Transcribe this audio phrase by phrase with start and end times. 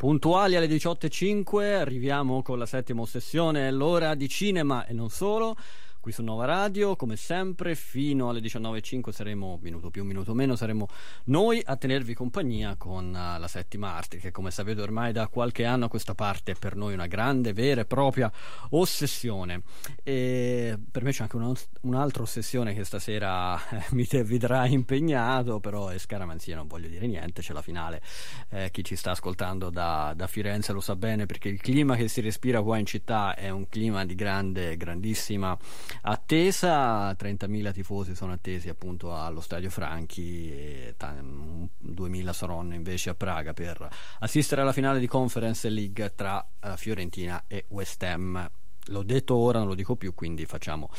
[0.00, 5.54] Puntuali alle 18.05 arriviamo con la settima sessione, l'ora di cinema e non solo
[6.00, 6.96] qui su Nova Radio.
[6.96, 10.88] Come sempre, fino alle 19.05 saremo, minuto più, minuto meno, saremo
[11.24, 15.64] noi a tenervi compagnia con uh, la settima arte, che come sapete ormai da qualche
[15.64, 18.32] anno a questa parte è per noi una grande, vera e propria
[18.70, 19.62] ossessione.
[20.02, 25.88] E per me c'è anche un, un'altra ossessione che stasera eh, mi vedrà impegnato, però
[25.88, 28.00] è scaramanzia, non voglio dire niente, c'è la finale.
[28.48, 32.08] Eh, chi ci sta ascoltando da, da Firenze lo sa bene perché il clima che
[32.08, 35.56] si respira qua in città è un clima di grande, grandissima
[36.02, 43.52] attesa, 30.000 tifosi sono attesi appunto allo Stadio Franchi e 2.000 saranno invece a Praga
[43.52, 43.88] per
[44.20, 48.50] assistere alla finale di Conference League tra uh, Fiorentina e West Ham.
[48.86, 50.90] L'ho detto ora, non lo dico più, quindi facciamo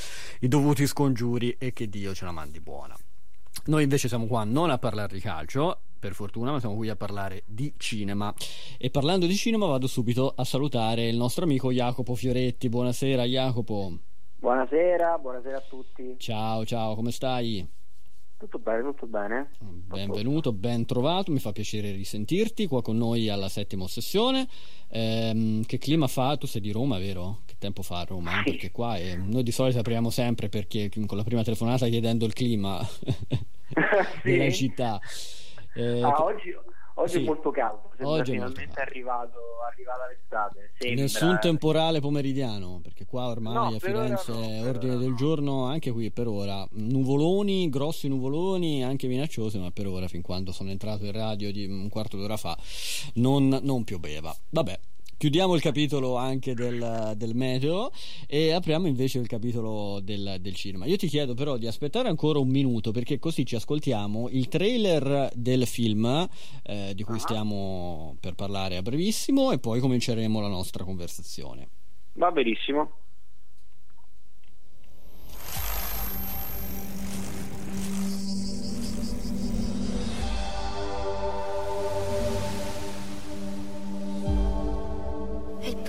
[0.41, 2.95] i dovuti scongiuri e che Dio ce la mandi buona.
[3.66, 6.95] Noi invece siamo qua non a parlare di calcio, per fortuna, ma siamo qui a
[6.95, 8.34] parlare di cinema.
[8.78, 12.70] E parlando di cinema vado subito a salutare il nostro amico Jacopo Fioretti.
[12.70, 14.00] Buonasera Jacopo.
[14.42, 16.16] Buonasera, buonasera a tutti.
[16.17, 17.64] Ciao, ciao, come stai?
[18.39, 19.52] Tutto bene, tutto bene.
[19.59, 24.47] Benvenuto, ben trovato, mi fa piacere risentirti qua con noi alla settima sessione.
[24.88, 26.38] Ehm, che clima fa?
[26.38, 27.42] Tu sei di Roma, vero?
[27.45, 28.31] Che tempo fa a Roma?
[28.38, 28.50] Sì.
[28.50, 32.34] Perché qua eh, noi di solito apriamo sempre perché con la prima telefonata chiedendo il
[32.34, 32.80] clima
[34.25, 35.00] della città.
[35.75, 36.52] Eh, ah, oggi,
[36.95, 37.22] Oggi sì.
[37.22, 40.72] è molto caldo, sembra Oggi finalmente è arrivato, arrivata l'estate.
[40.78, 41.02] Sembra...
[41.02, 42.81] Nessun temporale pomeridiano,
[43.12, 48.08] qua ormai no, a Firenze no, ordine del giorno, anche qui per ora, nuvoloni, grossi
[48.08, 52.16] nuvoloni, anche minacciosi, ma per ora, fin quando sono entrato in radio di un quarto
[52.16, 52.58] d'ora fa,
[53.16, 54.34] non, non pioveva.
[54.52, 54.80] Vabbè,
[55.18, 57.92] chiudiamo il capitolo anche del, del, meteo
[58.28, 60.86] e apriamo invece il capitolo del, del, cinema.
[60.86, 65.30] Io ti chiedo però di aspettare ancora un minuto perché così ci ascoltiamo il trailer
[65.36, 66.30] del film
[66.64, 67.20] eh, di cui ah.
[67.20, 71.81] stiamo per parlare a brevissimo e poi cominceremo la nostra conversazione.
[72.14, 73.00] Va benissimo.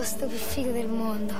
[0.02, 1.32] posto più figo del mondo.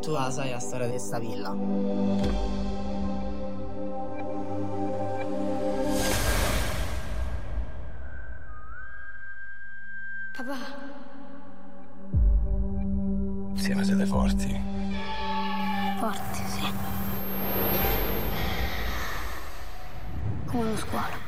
[0.00, 1.50] Tu la sai la storia di questa villa?
[10.36, 10.85] Papà.
[13.56, 14.60] Insieme siete forti.
[15.98, 16.72] Forti, sì.
[20.44, 21.24] Come uno squalo.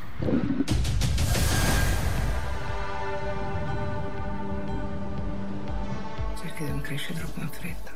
[6.59, 7.93] che non cresce troppo in fretta.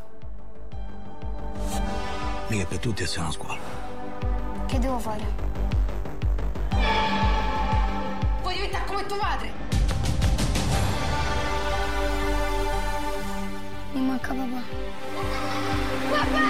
[2.46, 3.58] Mica per tutti essere una scuola.
[4.66, 5.24] Che devo fare?
[8.40, 9.71] Voglio diventare come tuo padre!
[13.94, 14.62] Mi manca papà.
[16.10, 16.40] Papà!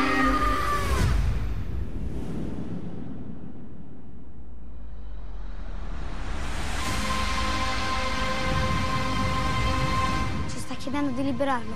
[10.49, 11.75] Ci sta chiedendo di liberarlo.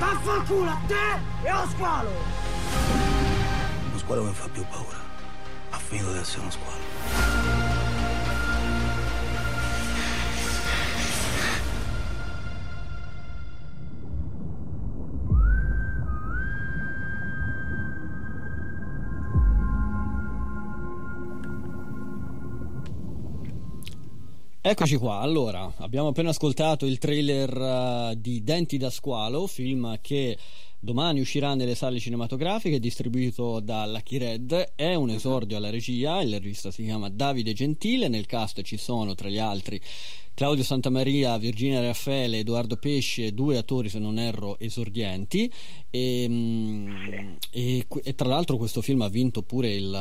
[0.00, 0.94] Vaffanculo a te
[1.44, 2.10] e allo squalo!
[3.92, 4.98] Lo squalo mi fa più paura.
[5.70, 7.31] Ha finito di essere uno squalo.
[24.72, 30.38] Eccoci qua, allora abbiamo appena ascoltato il trailer uh, di Denti da squalo, film che
[30.80, 36.32] domani uscirà nelle sale cinematografiche, distribuito da Lucky Red, è un esordio alla regia, il
[36.40, 39.78] regista si chiama Davide Gentile, nel cast ci sono tra gli altri
[40.42, 45.48] Claudio Santamaria, Virginia Raffaele, Edoardo Pesce, due attori se non erro esordienti
[45.88, 49.92] e, mm, e, e, tra l'altro questo film ha vinto pure il,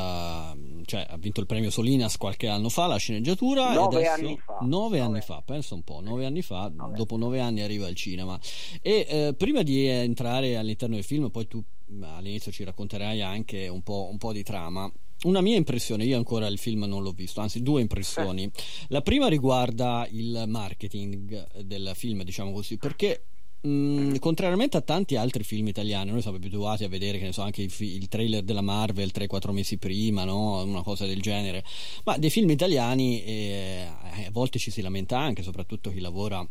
[0.86, 3.72] cioè, ha vinto il premio Solinas qualche anno fa, la sceneggiatura.
[3.74, 4.58] Nove anni fa.
[4.62, 6.98] Nove, nove anni fa, pensa un po', nove anni fa, nove.
[6.98, 8.40] dopo nove anni arriva al cinema.
[8.82, 11.64] E eh, prima di entrare all'interno del film, poi tu
[12.02, 14.92] all'inizio ci racconterai anche un po', un po' di trama
[15.24, 18.50] una mia impressione, io ancora il film non l'ho visto, anzi due impressioni.
[18.88, 23.26] La prima riguarda il marketing del film, diciamo così, perché
[23.62, 27.42] mh, contrariamente a tanti altri film italiani, noi siamo abituati a vedere, che ne so,
[27.42, 30.64] anche il, il trailer della Marvel 3-4 mesi prima, no?
[30.64, 31.64] una cosa del genere,
[32.04, 33.88] ma dei film italiani eh,
[34.26, 36.46] a volte ci si lamenta anche, soprattutto chi lavora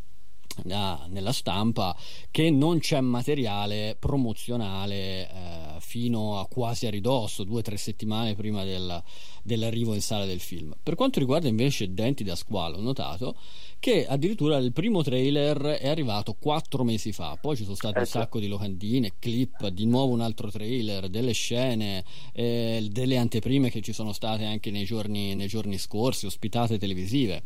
[0.64, 1.96] nella stampa
[2.30, 8.34] che non c'è materiale promozionale eh, fino a quasi a ridosso, due o tre settimane
[8.34, 9.02] prima del,
[9.42, 10.74] dell'arrivo in sala del film.
[10.82, 13.36] Per quanto riguarda invece Denti da squalo, ho notato
[13.78, 18.04] che addirittura il primo trailer è arrivato quattro mesi fa, poi ci sono state un
[18.04, 18.18] ecco.
[18.18, 23.80] sacco di locandine, clip, di nuovo un altro trailer, delle scene, eh, delle anteprime che
[23.80, 27.42] ci sono state anche nei giorni, nei giorni scorsi, ospitate televisive.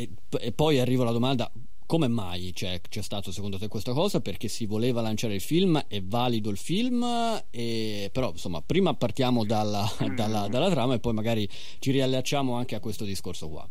[0.00, 0.10] E,
[0.40, 1.50] e, poi arriva la domanda
[1.84, 4.20] come mai c'è, c'è, stato secondo te questa cosa?
[4.20, 7.04] Perché si voleva lanciare il film, è valido il film,
[7.50, 8.08] e...
[8.12, 12.80] però insomma prima partiamo dalla, dalla, dalla, trama e poi magari ci riallacciamo anche a
[12.80, 13.68] questo discorso qua.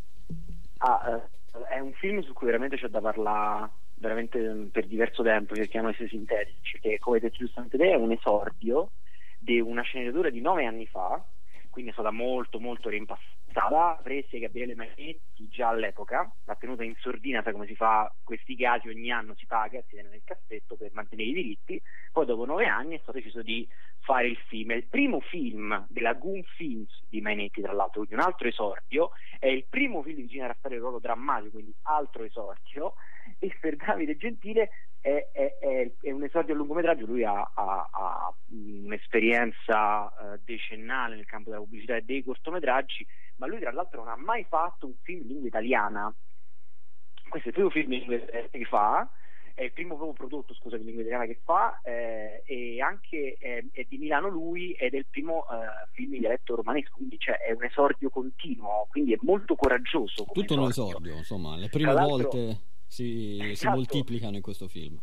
[0.79, 4.39] Ah, eh, è un film su cui veramente c'è da parlare veramente
[4.71, 8.91] per diverso tempo, cerchiamo di essere sintetici, che come detto giustamente te è un esordio
[9.37, 11.23] di una sceneggiatura di nove anni fa,
[11.69, 17.41] quindi è stata molto molto rimpassata presa Gabriele Magnetti già all'epoca, l'ha tenuta in sordina,
[17.41, 20.91] sai come si fa questi casi, ogni anno si paga, si tiene nel cassetto per
[20.93, 21.81] mantenere i diritti,
[22.11, 23.67] poi dopo nove anni è stato deciso di
[23.99, 24.71] fare il film.
[24.71, 29.11] È il primo film della Goon Films di Magnetti, tra l'altro, quindi un altro esordio,
[29.39, 32.93] è il primo film di genere a fare il ruolo drammatico, quindi altro esordio,
[33.39, 34.69] e per Davide Gentile
[34.99, 41.15] è, è, è, è, un esordio a lungometraggio, lui ha, ha, ha un'esperienza uh, decennale
[41.15, 43.05] nel campo della pubblicità e dei cortometraggi,
[43.37, 46.13] ma lui tra l'altro non ha mai fatto un film in lingua italiana.
[47.29, 49.09] Questo è il primo film in lingua italiana che fa,
[49.53, 53.67] è il primo proprio prodotto, scusa, in lingua italiana che fa, eh, e anche eh,
[53.71, 57.37] è di Milano lui ed è il primo eh, film in dialetto romanesco, quindi cioè,
[57.37, 60.25] è un esordio continuo, quindi è molto coraggioso.
[60.25, 60.61] Tutto esordio.
[60.61, 62.59] un esordio, insomma, le prime volte
[62.89, 63.55] si, esatto.
[63.55, 64.99] si moltiplicano in questo film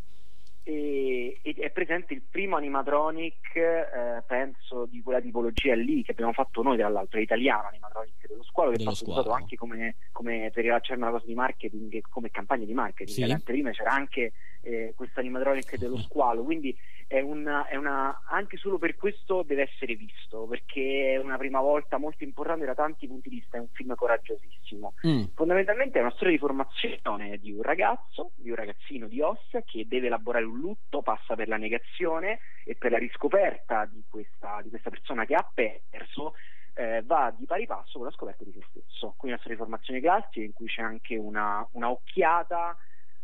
[0.69, 6.33] e, e, è presente il primo animatronic, eh, penso di quella tipologia lì che abbiamo
[6.33, 9.55] fatto noi, tra l'altro, è italiano animatronic dello squalo, che dello è stato usato anche
[9.55, 13.37] come, come per rilasciare una cosa di marketing, come campagna di marketing.
[13.37, 13.43] Sì.
[13.45, 14.33] Prima c'era anche
[14.67, 16.77] eh, questo animatronic dello squalo, quindi
[17.07, 21.61] è una, è una, anche solo per questo deve essere visto, perché è una prima
[21.61, 24.95] volta molto importante da tanti punti di vista, è un film coraggiosissimo.
[25.07, 25.25] Mm.
[25.35, 29.87] Fondamentalmente è una storia di formazione di un ragazzo, di un ragazzino di Ossia che
[29.87, 34.71] deve elaborare un lutto, passa per la negazione e per la riscoperta di questa, di
[34.71, 36.35] questa persona che ha perso.
[36.79, 39.15] Eh, va di pari passo con la scoperta di se stesso.
[39.17, 42.77] Quindi una storia di formazione classica in cui c'è anche una, una occhiata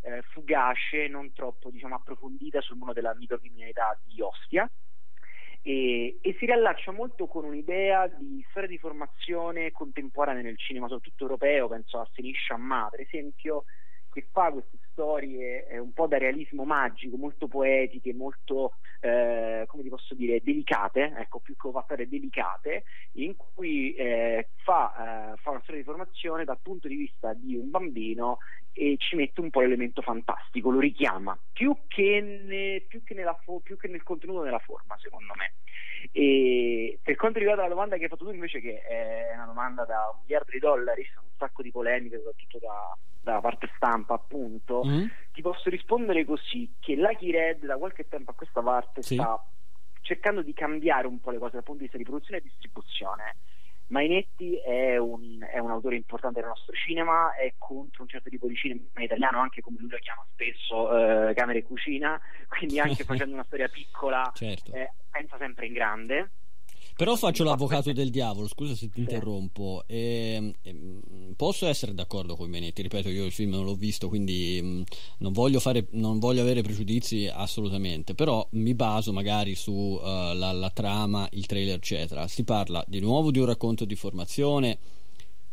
[0.02, 4.70] eh, fugace, non troppo diciamo, approfondita sul mondo della microcriminalità di Ostia.
[5.64, 11.22] E, e, si riallaccia molto con un'idea di storia di formazione contemporanea nel cinema, soprattutto
[11.22, 13.64] europeo, penso a Senisha Ma, per esempio,
[14.12, 19.82] che fa queste storie eh, un po' da realismo magico, molto poetiche, molto, eh, come
[19.82, 25.50] ti posso dire, delicate, ecco, più che ovattare delicate, in cui eh, fa, eh, fa,
[25.50, 28.38] una storia di formazione dal punto di vista di un bambino
[28.72, 33.14] e ci mette un po' l'elemento fantastico, lo richiama, più che, ne, più che,
[33.44, 35.54] fo- più che nel contenuto nella forma, secondo me.
[36.10, 39.84] E per quanto riguarda la domanda che hai fatto tu, invece, che è una domanda
[39.84, 44.14] da un miliardo di dollari, sono un sacco di polemiche, soprattutto da, dalla parte stampa,
[44.14, 45.06] appunto, mm.
[45.32, 49.14] ti posso rispondere così: che Lucky Red da qualche tempo a questa parte sì.
[49.14, 49.42] sta
[50.00, 53.36] cercando di cambiare un po' le cose dal punto di vista di produzione e distribuzione.
[53.88, 58.46] Mainetti è un, è un, autore importante del nostro cinema, è contro un certo tipo
[58.46, 62.18] di cinema italiano, anche come lui lo chiama spesso eh, camera e cucina,
[62.48, 64.72] quindi anche facendo una storia piccola certo.
[64.72, 66.30] eh, pensa sempre in grande
[67.02, 69.82] però faccio l'avvocato del diavolo, scusa se ti interrompo.
[69.88, 70.76] E, e,
[71.34, 74.82] posso essere d'accordo con Benetti, ripeto, io il film non l'ho visto, quindi mh, mm,
[75.18, 80.70] non, voglio fare, non, voglio avere pregiudizi assolutamente, però mi baso magari sulla uh, la
[80.70, 82.28] trama, il trailer, eccetera.
[82.28, 84.78] Si parla di nuovo di un racconto di formazione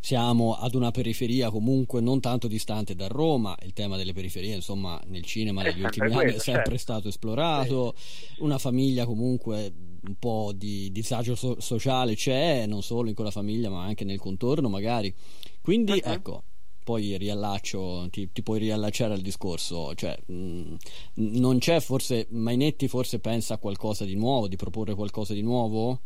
[0.01, 4.99] siamo ad una periferia comunque non tanto distante da Roma, il tema delle periferie insomma
[5.07, 6.77] nel cinema negli ultimi anni è sempre certo.
[6.77, 7.95] stato esplorato,
[8.37, 9.73] una famiglia comunque
[10.07, 14.19] un po' di disagio so- sociale c'è, non solo in quella famiglia ma anche nel
[14.19, 15.13] contorno magari,
[15.61, 16.11] quindi uh-huh.
[16.11, 16.43] ecco
[16.89, 20.75] poi riallaccio, ti, ti, puoi riallacciare al discorso, cioè mh, mm,
[21.13, 26.01] non c'è forse, Mainetti forse pensa a qualcosa di nuovo, di proporre qualcosa di nuovo?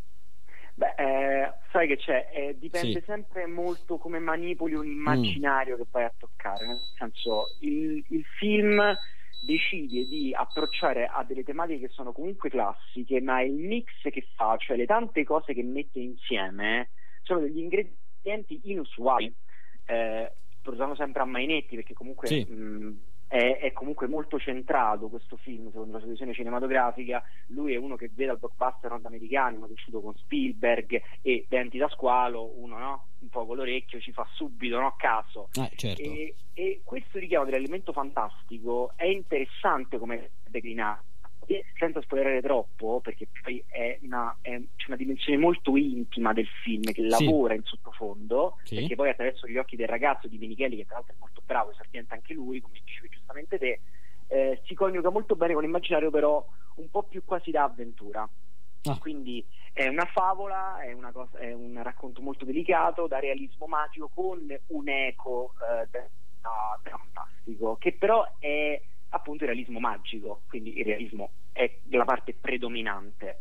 [0.76, 3.06] Beh, eh, sai che c'è, eh, dipende sì.
[3.06, 5.78] sempre molto come manipoli un immaginario mm.
[5.78, 8.82] che vai a toccare, nel senso il, il, film
[9.44, 14.56] decide di approcciare a delle tematiche che sono comunque classiche, ma il mix che fa,
[14.58, 19.34] cioè le tante cose che mette insieme, sono degli ingredienti inusuali.
[19.86, 22.46] Eh, portano sempre a Mainetti perché comunque sì.
[22.46, 23.02] mh,
[23.34, 27.96] è, è, comunque molto centrato questo film secondo la sua visione cinematografica lui è uno
[27.96, 33.08] che vede al blockbuster nordamericano ma cresciuto con Spielberg e Denti da squalo uno no?
[33.22, 34.94] un po' con l'orecchio ci fa subito no?
[35.00, 36.04] caso ah, certo.
[36.04, 41.06] e, e, questo richiamo dell'elemento fantastico è interessante come declinato
[41.78, 47.02] senza spoilerare troppo, perché poi è una, c'è una dimensione molto intima del film che
[47.02, 47.08] sì.
[47.08, 48.76] lavora in sottofondo, sì.
[48.76, 51.72] perché poi attraverso gli occhi del ragazzo di Micheli, che tra l'altro è molto bravo,
[51.72, 53.80] e sapiente anche lui, come dicevi giustamente te,
[54.28, 56.46] eh, si coniuga molto bene con l'immaginario, però
[56.76, 58.28] un po' più quasi da avventura.
[58.86, 58.98] Ah.
[58.98, 64.10] Quindi è una favola, è, una cosa, è, un racconto molto delicato, da realismo magico,
[64.14, 66.08] con un eco eh, da,
[66.42, 68.82] da fantastico, che però è
[69.14, 73.40] appunto il realismo magico, quindi il realismo è la parte predominante.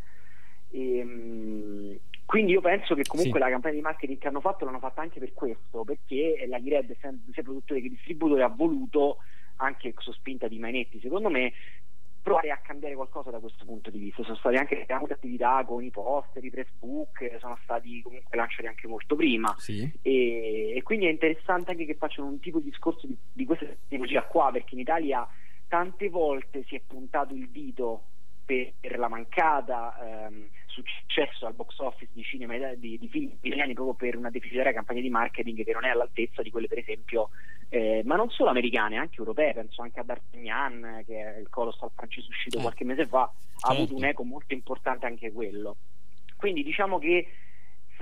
[0.71, 3.45] E, ehm, quindi io penso che comunque sì.
[3.45, 6.97] la campagna di marketing che hanno fatto l'hanno fatta anche per questo, perché la Gired,
[6.97, 9.19] sia produttore che distributore, ha voluto,
[9.57, 11.53] anche su spinta di Mainetti, secondo me,
[12.23, 14.23] provare a cambiare qualcosa da questo punto di vista.
[14.23, 18.67] Sono state anche molte attività con i poster, i press book, sono stati comunque lanciati
[18.67, 19.55] anche molto prima.
[19.59, 19.91] Sì.
[20.01, 23.67] E, e, quindi è interessante anche che facciano un tipo di discorso di, di questa
[23.89, 25.27] tipologia qua, perché in Italia
[25.73, 28.03] tante volte si è puntato il dito
[28.45, 33.73] per, per la mancata ehm, successo al box office di cinema di, di film italiani
[33.73, 37.31] proprio per una deficitaria campagna di marketing che non è all'altezza di quelle per esempio
[37.71, 41.91] eh, ma non solo americane anche europee penso anche a D'Artagnan che è il colossal
[41.95, 42.61] francese uscito eh.
[42.61, 43.33] qualche mese fa ha
[43.69, 43.83] certo.
[43.83, 45.79] avuto un eco molto importante anche quello
[46.37, 47.29] quindi diciamo che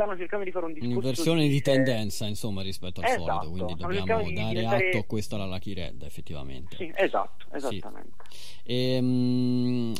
[0.01, 3.51] stanno cercando di fare un discorso un'inversione di, di tendenza insomma rispetto al esatto, solito
[3.51, 4.89] quindi dobbiamo dare diventare...
[4.89, 8.49] atto a questo alla Lucky Red effettivamente sì, esatto esattamente sì.
[8.65, 9.93] E, um,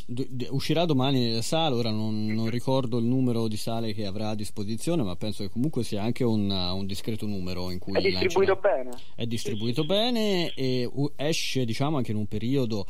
[0.49, 4.35] uscirà domani nelle sale ora non, non, ricordo il numero di sale che avrà a
[4.35, 8.53] disposizione ma penso che comunque sia anche un, un discreto numero in cui è distribuito
[8.53, 8.83] lancerà.
[8.83, 12.85] bene è distribuito sì, bene e esce diciamo anche in un periodo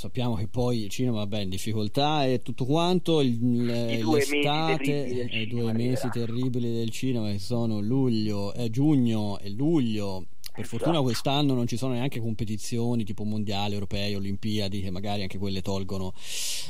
[0.00, 5.46] sappiamo che poi il cinema vabbè in difficoltà e tutto quanto il, I l'estate i
[5.46, 11.54] due mesi terribili del cinema che sono luglio eh, giugno e luglio per fortuna quest'anno
[11.54, 16.12] non ci sono neanche competizioni tipo mondiali, europei, olimpiadi che magari anche quelle tolgono.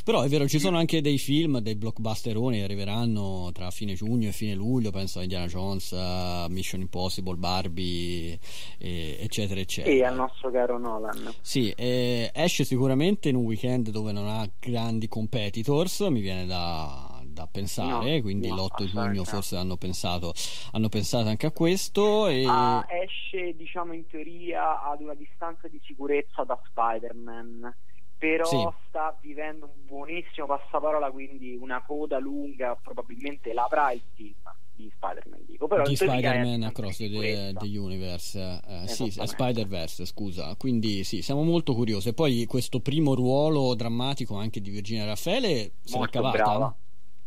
[0.05, 4.29] Però è vero, ci sono anche dei film, dei blockbusteroni che arriveranno tra fine giugno
[4.29, 8.39] e fine luglio, penso a Indiana Jones, a Mission Impossible, Barbie,
[8.79, 9.95] e, eccetera, eccetera.
[9.95, 11.35] E al nostro caro Nolan.
[11.41, 17.47] Sì, esce sicuramente in un weekend dove non ha grandi competitors, mi viene da da
[17.47, 20.33] pensare, no, quindi no, l'8 giugno forse hanno pensato,
[20.73, 22.27] hanno pensato anche a questo.
[22.29, 22.45] E...
[22.47, 27.75] Ah, esce diciamo in teoria ad una distanza di sicurezza da Spider-Man
[28.21, 28.69] però sì.
[28.87, 34.35] sta vivendo un buonissimo passaparola, quindi una coda lunga probabilmente l'avrà il film
[34.75, 35.45] di Spider-Man.
[35.47, 35.67] Dico.
[35.67, 40.55] Però di Spider-Man Across the, the, Universe, eh, sì, Spider-Verse, scusa.
[40.57, 42.11] Quindi sì, siamo molto curiosi.
[42.11, 46.37] E poi questo primo ruolo drammatico anche di Virginia Raffaele se l'ha cavata.
[46.37, 46.77] Brava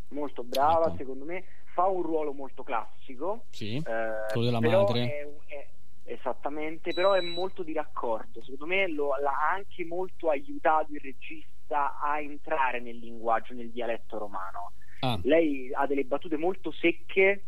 [0.09, 0.97] molto brava, ecco.
[0.97, 1.43] secondo me
[1.73, 3.45] fa un ruolo molto classico.
[3.49, 3.83] Sì, eh,
[4.31, 5.03] quello della madre.
[5.05, 5.67] È, è,
[6.05, 8.41] esattamente, però è molto di raccordo.
[8.41, 14.17] Secondo me lo, l'ha anche molto aiutato il regista a entrare nel linguaggio, nel dialetto
[14.17, 14.73] romano.
[14.99, 15.19] Ah.
[15.23, 17.43] Lei ha delle battute molto secche,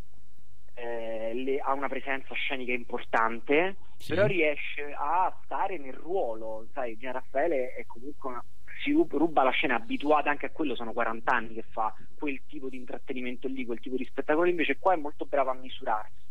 [0.73, 4.13] eh, le, ha una presenza scenica importante, sì.
[4.13, 6.67] però riesce a stare nel ruolo.
[6.73, 8.43] Sai, Gian Raffaele è comunque una
[8.85, 12.69] si ruba la scena abituata anche a quello, sono 40 anni che fa quel tipo
[12.69, 16.23] di intrattenimento lì, quel tipo di spettacolo, invece qua è molto brava a misurarsi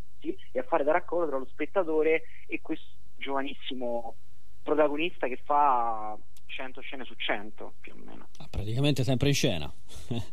[0.53, 4.15] e a fare da raccordo tra lo spettatore e questo giovanissimo
[4.63, 8.29] protagonista che fa 100 scene su 100 più o meno.
[8.39, 9.73] Ah, praticamente sempre in scena.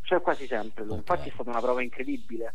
[0.02, 0.96] cioè quasi sempre okay.
[0.96, 2.54] infatti è stata una prova incredibile.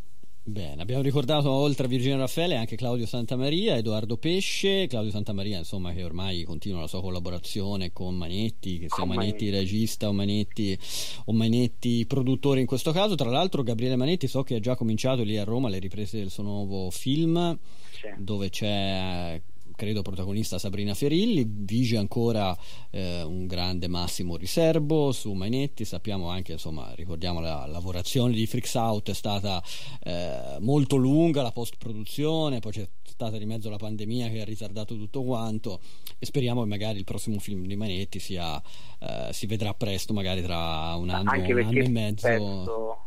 [0.49, 5.91] Bene, abbiamo ricordato oltre a Virginia Raffaele anche Claudio Santamaria, Edoardo Pesce, Claudio Santamaria insomma
[5.91, 10.79] che ormai continua la sua collaborazione con Manetti, che sia con Manetti regista o Manetti,
[11.25, 15.21] o Manetti produttore in questo caso, tra l'altro Gabriele Manetti so che ha già cominciato
[15.23, 17.59] lì a Roma le riprese del suo nuovo film
[17.91, 18.07] sì.
[18.17, 19.41] dove c'è
[19.77, 22.57] credo protagonista Sabrina Ferilli, vige ancora
[22.89, 28.73] eh, un grande Massimo Riserbo su Mainetti, sappiamo anche, insomma, ricordiamo la lavorazione di Freaks
[28.73, 29.63] Out è stata
[30.03, 34.45] eh, molto lunga, la post produzione, poi c'è stata di mezzo la pandemia che ha
[34.45, 35.79] ritardato tutto quanto
[36.17, 38.59] e speriamo che magari il prossimo film di Manetti sia,
[38.99, 42.27] eh, si vedrà presto, magari tra un anno, un anno e mezzo.
[42.27, 43.06] Penso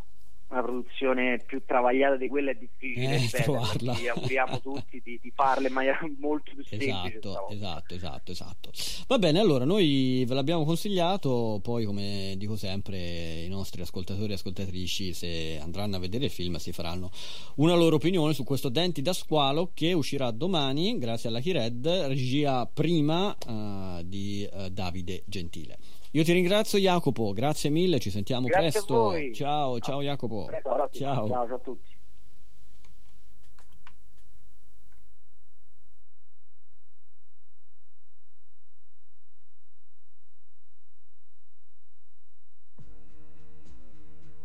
[0.50, 3.94] una produzione più travagliata di quella è difficile eh, trovarla.
[3.94, 7.18] Ci auguriamo tutti di, di, farla in maniera molto più semplice.
[7.18, 8.70] Esatto, esatto, esatto, esatto.
[9.06, 14.34] Va bene, allora noi ve l'abbiamo consigliato, poi come dico sempre i nostri ascoltatori e
[14.34, 17.10] ascoltatrici se andranno a vedere il film si faranno
[17.56, 22.66] una loro opinione su questo Denti da squalo che uscirà domani grazie alla Kired, regia
[22.66, 25.78] prima uh, di uh, Davide Gentile.
[26.12, 29.12] Io ti ringrazio Jacopo, grazie mille, ci sentiamo grazie presto.
[29.32, 30.46] Ciao, ciao Jacopo.
[30.46, 31.28] Presto, ciao.
[31.28, 31.98] ciao a tutti.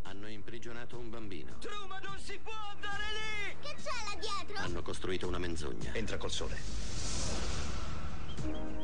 [0.04, 1.58] Hanno imprigionato un bambino.
[1.58, 3.56] Truma non si può andare lì!
[3.60, 4.64] Che c'è là dietro?
[4.64, 5.96] Hanno costruito una menzogna.
[5.96, 6.58] Entra col sole.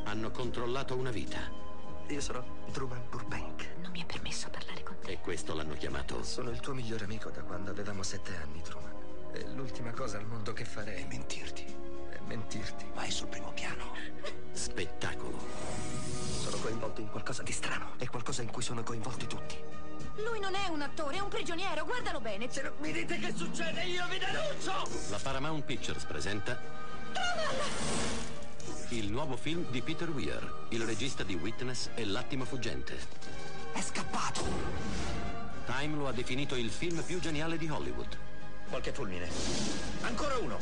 [0.04, 1.71] Hanno controllato una vita.
[2.08, 3.68] Io sono Truman Burbank.
[3.80, 5.12] Non mi è permesso parlare con te.
[5.12, 6.22] E questo l'hanno chiamato?
[6.22, 8.92] Sono il tuo migliore amico da quando avevamo sette anni, Truman.
[9.32, 11.64] E l'ultima cosa al mondo che farei è mentirti.
[12.10, 12.84] È mentirti.
[12.94, 13.94] Vai sul primo piano.
[14.52, 15.38] Spettacolo.
[16.40, 17.94] Sono coinvolto in qualcosa di strano.
[17.96, 19.56] È qualcosa in cui sono coinvolti tutti.
[20.16, 22.50] Lui non è un attore, è un prigioniero, guardalo bene.
[22.50, 25.10] Se non mi dite che succede, io vi denuncio!
[25.10, 26.60] La Paramount Pictures presenta...
[27.12, 28.41] Truman!
[28.88, 32.98] Il nuovo film di Peter Weir, il regista di Witness e L'attimo fuggente.
[33.72, 34.44] È scappato!
[35.64, 38.16] Time lo ha definito il film più geniale di Hollywood.
[38.68, 39.28] Qualche fulmine.
[40.02, 40.58] Ancora uno!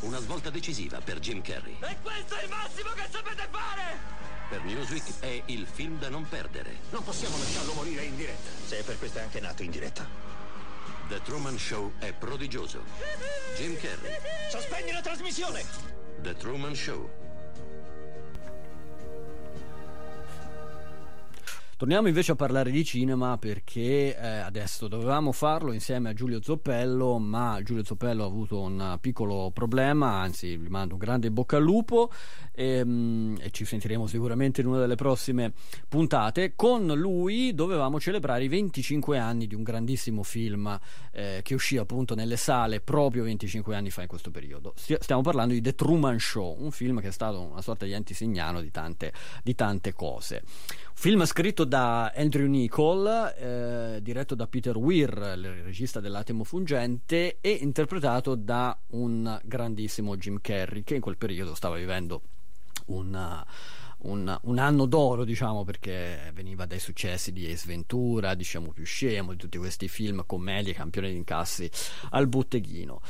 [0.00, 1.76] Una svolta decisiva per Jim Carrey.
[1.80, 3.98] E questo è il massimo che sapete fare!
[4.48, 6.78] Per Newsweek è il film da non perdere.
[6.90, 8.48] Non possiamo lasciarlo morire in diretta.
[8.66, 10.06] Se per questo è anche nato in diretta.
[11.08, 12.82] The Truman Show è prodigioso.
[13.56, 14.18] Jim Carrey.
[14.50, 15.97] Sospendi la trasmissione!
[16.22, 17.08] The Truman Show.
[21.78, 27.18] Torniamo invece a parlare di cinema perché eh, adesso dovevamo farlo insieme a Giulio Zoppello,
[27.18, 31.62] ma Giulio Zoppello ha avuto un piccolo problema, anzi gli mando un grande bocca al
[31.62, 32.10] lupo
[32.50, 35.52] e, um, e, ci sentiremo sicuramente in una delle prossime
[35.88, 36.54] puntate.
[36.56, 40.76] Con lui dovevamo celebrare i 25 anni di un grandissimo film
[41.12, 44.74] eh, che uscì appunto nelle sale proprio 25 anni fa in questo periodo.
[44.74, 48.60] Stiamo parlando di The Truman Show, un film che è stato una sorta di antisignano
[48.60, 49.12] di tante,
[49.44, 50.42] di tante cose.
[50.42, 53.06] Un film scritto da Andrew Nicol,
[53.36, 60.40] eh, diretto da Peter Weir, il regista dell'Atemo Fungente, e interpretato da un grandissimo Jim
[60.40, 62.22] Carrey, che in quel periodo stava vivendo
[62.86, 63.44] un,
[63.98, 69.32] un, un, anno d'oro, diciamo, perché veniva dai successi di Ace Ventura, diciamo più scemo,
[69.32, 71.70] di tutti questi film, commedie, campioni di incassi
[72.10, 73.00] al botteghino.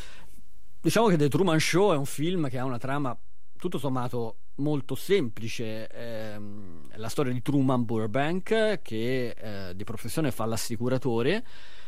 [0.80, 3.16] Diciamo che The Truman Show è un film che ha una trama
[3.56, 5.88] tutto sommato molto semplice.
[5.88, 11.44] Ehm, la storia di Truman Burbank, che eh, di professione fa l'assicuratore,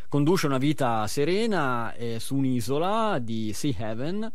[0.08, 4.32] conduce una vita serena eh, su un'isola di Sea Heaven.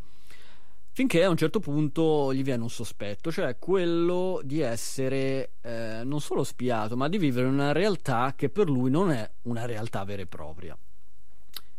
[0.92, 6.22] Finché a un certo punto gli viene un sospetto, cioè quello di essere eh, non
[6.22, 10.22] solo spiato, ma di vivere una realtà che per lui non è una realtà vera
[10.22, 10.78] e propria.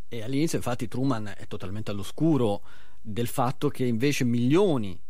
[0.09, 2.62] E all'inizio, infatti, Truman è totalmente all'oscuro
[3.01, 5.01] del fatto che invece milioni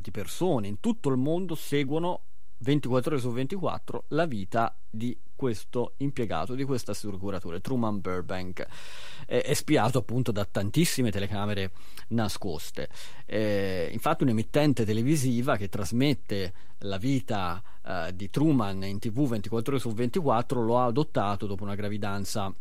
[0.00, 2.22] di persone in tutto il mondo seguono
[2.58, 8.66] 24 ore su 24 la vita di questo impiegato, di questo assicuratore, Truman Burbank.
[9.26, 11.70] Eh, è spiato appunto da tantissime telecamere
[12.08, 12.88] nascoste.
[13.24, 19.80] Eh, infatti un'emittente televisiva che trasmette la vita eh, di Truman in tv 24 ore
[19.80, 22.52] su 24 lo ha adottato dopo una gravidanza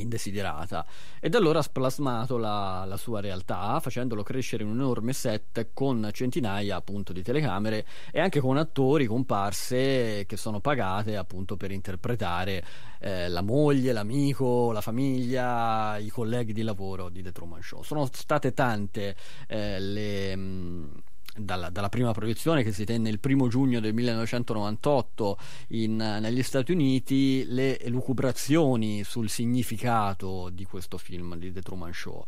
[0.00, 0.84] indesiderata
[1.20, 5.68] e da allora ha splasmato la, la, sua realtà facendolo crescere in un enorme set
[5.72, 11.70] con centinaia appunto di telecamere e anche con attori comparse che sono pagate appunto per
[11.70, 12.64] interpretare
[13.00, 17.82] eh, la moglie, l'amico, la famiglia, i colleghi di lavoro di The Truman Show.
[17.82, 19.14] Sono state tante
[19.46, 20.36] eh, le...
[20.36, 21.02] Mh,
[21.36, 26.72] dalla, dalla, prima proiezione che si tenne il primo giugno del 1998 in, negli Stati
[26.72, 32.24] Uniti le elucubrazioni sul significato di questo film di The Truman Show.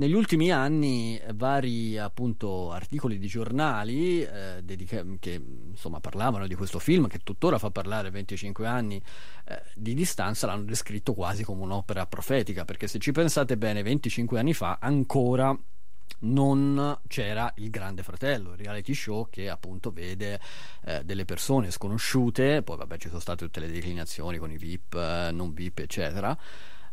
[0.00, 6.78] negli ultimi anni vari appunto articoli di giornali eh, dedica- che insomma parlavano di questo
[6.78, 9.00] film che tuttora fa parlare 25 anni
[9.44, 14.38] eh, di distanza l'hanno descritto quasi come un'opera profetica perché se ci pensate bene 25
[14.38, 15.54] anni fa ancora
[16.22, 20.40] non c'era il Grande Fratello, il reality show che appunto vede
[20.84, 24.94] eh, delle persone sconosciute, poi vabbè ci sono state tutte le declinazioni con i VIP,
[24.94, 26.36] eh, non VIP, eccetera,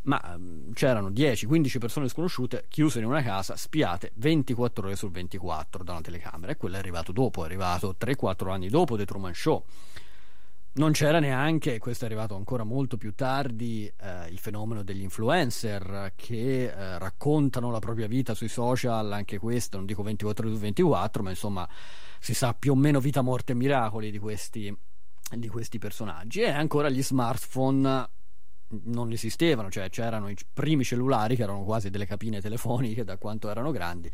[0.04, 5.84] ma mm, c'erano 10-15 persone sconosciute chiuse in una casa, spiate 24 ore su 24
[5.84, 9.34] da una telecamera e quello è arrivato dopo, è arrivato 3-4 anni dopo The Truman
[9.34, 9.64] Show
[10.78, 16.14] non c'era neanche, questo è arrivato ancora molto più tardi, eh, il fenomeno degli influencer
[16.16, 21.24] che eh, raccontano la propria vita sui social, anche questo, non dico 24 su 24,
[21.24, 21.68] ma insomma
[22.20, 24.76] si sa più o meno vita, morte e miracoli di questi,
[25.36, 26.42] di questi personaggi.
[26.42, 28.10] E ancora gli smartphone
[28.84, 33.50] non esistevano, cioè c'erano i primi cellulari che erano quasi delle capine telefoniche da quanto
[33.50, 34.12] erano grandi,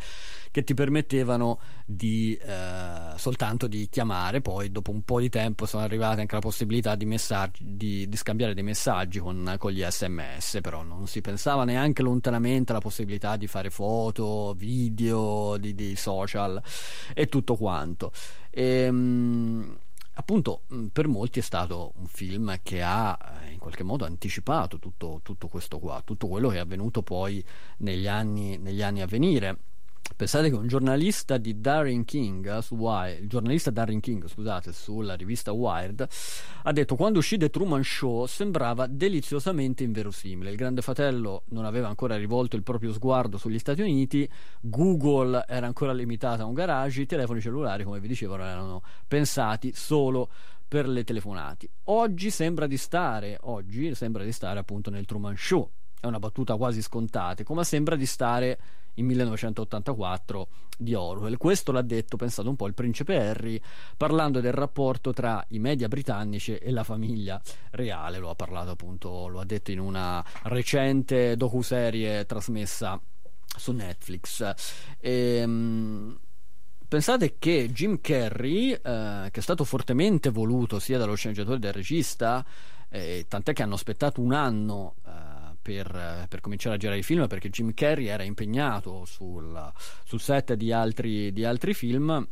[0.52, 5.84] che ti permettevano di eh, soltanto di chiamare, poi dopo un po' di tempo sono
[5.84, 10.60] arrivate anche la possibilità di, messaggi, di, di scambiare dei messaggi con, con, gli sms,
[10.62, 16.62] però non si pensava neanche lontanamente alla possibilità di fare foto, video, di, di social
[17.14, 18.12] e tutto quanto.
[18.50, 19.78] E, ehm,
[20.14, 25.20] appunto per molti è stato un film che ha eh, in qualche modo anticipato tutto,
[25.24, 27.44] tutto questo qua, tutto quello che è avvenuto poi
[27.78, 29.58] negli anni, negli anni a venire
[30.16, 35.16] Pensate che un giornalista di Darren King, su Wired, il giornalista Darren King, scusate, sulla
[35.16, 36.08] rivista Wired,
[36.64, 40.52] ha detto quando uscì The Truman Show sembrava deliziosamente inverosimile.
[40.52, 44.30] Il Grande Fratello non aveva ancora rivolto il proprio sguardo sugli Stati Uniti,
[44.62, 49.74] Google era ancora limitata a un garage, i telefoni cellulari, come vi dicevo, erano pensati
[49.74, 50.30] solo
[50.68, 51.70] per le telefonate.
[51.86, 55.70] Oggi sembra di stare, oggi sembra di stare appunto nel Truman Show.
[56.04, 58.60] È una battuta quasi scontata, come sembra di stare
[58.96, 61.38] in 1984 di Orwell.
[61.38, 63.58] Questo l'ha detto, pensate un po', il principe Harry
[63.96, 68.18] parlando del rapporto tra i media britannici e la famiglia reale.
[68.18, 73.00] Lo ha parlato appunto, lo ha detto in una recente docuserie trasmessa
[73.46, 74.54] su Netflix.
[75.00, 76.20] Ehm,
[76.86, 81.72] pensate che Jim Carrey, eh, che è stato fortemente voluto sia dallo sceneggiatore che dal
[81.72, 82.46] regista,
[82.90, 84.96] eh, tant'è che hanno aspettato un anno
[85.64, 89.72] per, per, cominciare a girare i film perché Jim Carrey era impegnato sul,
[90.04, 92.28] sul set di altri, di altri film.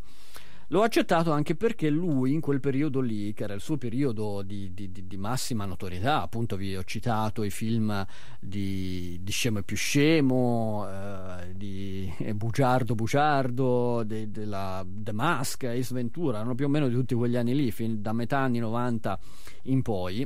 [0.71, 4.73] L'ho accettato anche perché lui in quel periodo lì, che era il suo periodo di,
[4.73, 8.05] di, di, massima notorietà, appunto vi ho citato i film
[8.39, 16.37] di, di Scemo e più Scemo, eh, di Bugiardo Bugiardo, della The Mask, Ace Ventura,
[16.37, 19.19] erano più o meno di tutti quegli anni lì, fin da metà anni 90
[19.63, 20.25] in poi.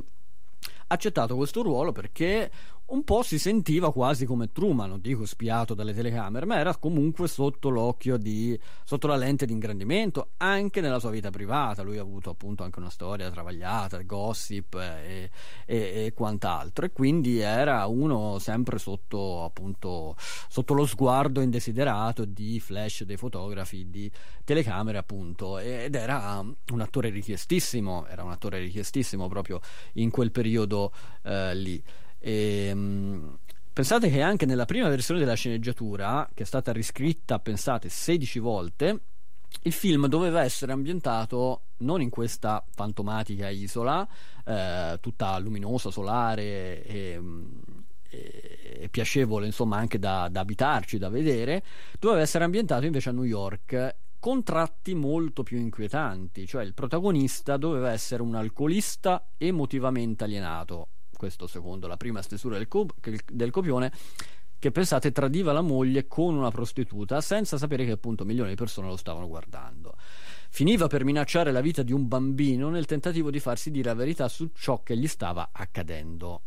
[0.88, 2.48] Accettato questo ruolo perché
[2.86, 7.26] un po' si sentiva quasi come Truman, non dico spiato dalle telecamere, ma era comunque
[7.26, 11.82] sotto l'occhio di sotto la lente di ingrandimento anche nella sua vita privata.
[11.82, 15.30] Lui ha avuto appunto anche una storia travagliata, gossip e,
[15.66, 20.14] e, e quant'altro, e quindi era uno sempre sotto appunto
[20.48, 24.10] sotto lo sguardo indesiderato di flash dei fotografi, di
[24.44, 29.60] telecamere, appunto, ed era un attore richiestissimo, era un attore richiestissimo proprio
[29.94, 30.92] in quel periodo
[31.24, 31.82] eh, lì.
[32.26, 33.38] E, um,
[33.72, 39.00] pensate che anche nella prima versione della sceneggiatura, che è stata riscritta, pensate, 16 volte,
[39.62, 44.06] il film doveva essere ambientato non in questa fantomatica isola,
[44.44, 47.20] eh, tutta luminosa, solare e,
[48.10, 51.62] e, e piacevole, insomma, anche da, da abitarci, da vedere,
[52.00, 57.56] doveva essere ambientato invece a New York con tratti molto più inquietanti, cioè il protagonista
[57.56, 62.88] doveva essere un alcolista emotivamente alienato, questo secondo la prima stesura del, co-
[63.32, 63.92] del copione,
[64.58, 68.88] che pensate tradiva la moglie con una prostituta senza sapere che appunto milioni di persone
[68.88, 69.94] lo stavano guardando.
[70.48, 74.28] Finiva per minacciare la vita di un bambino nel tentativo di farsi dire la verità
[74.28, 76.42] su ciò che gli stava accadendo.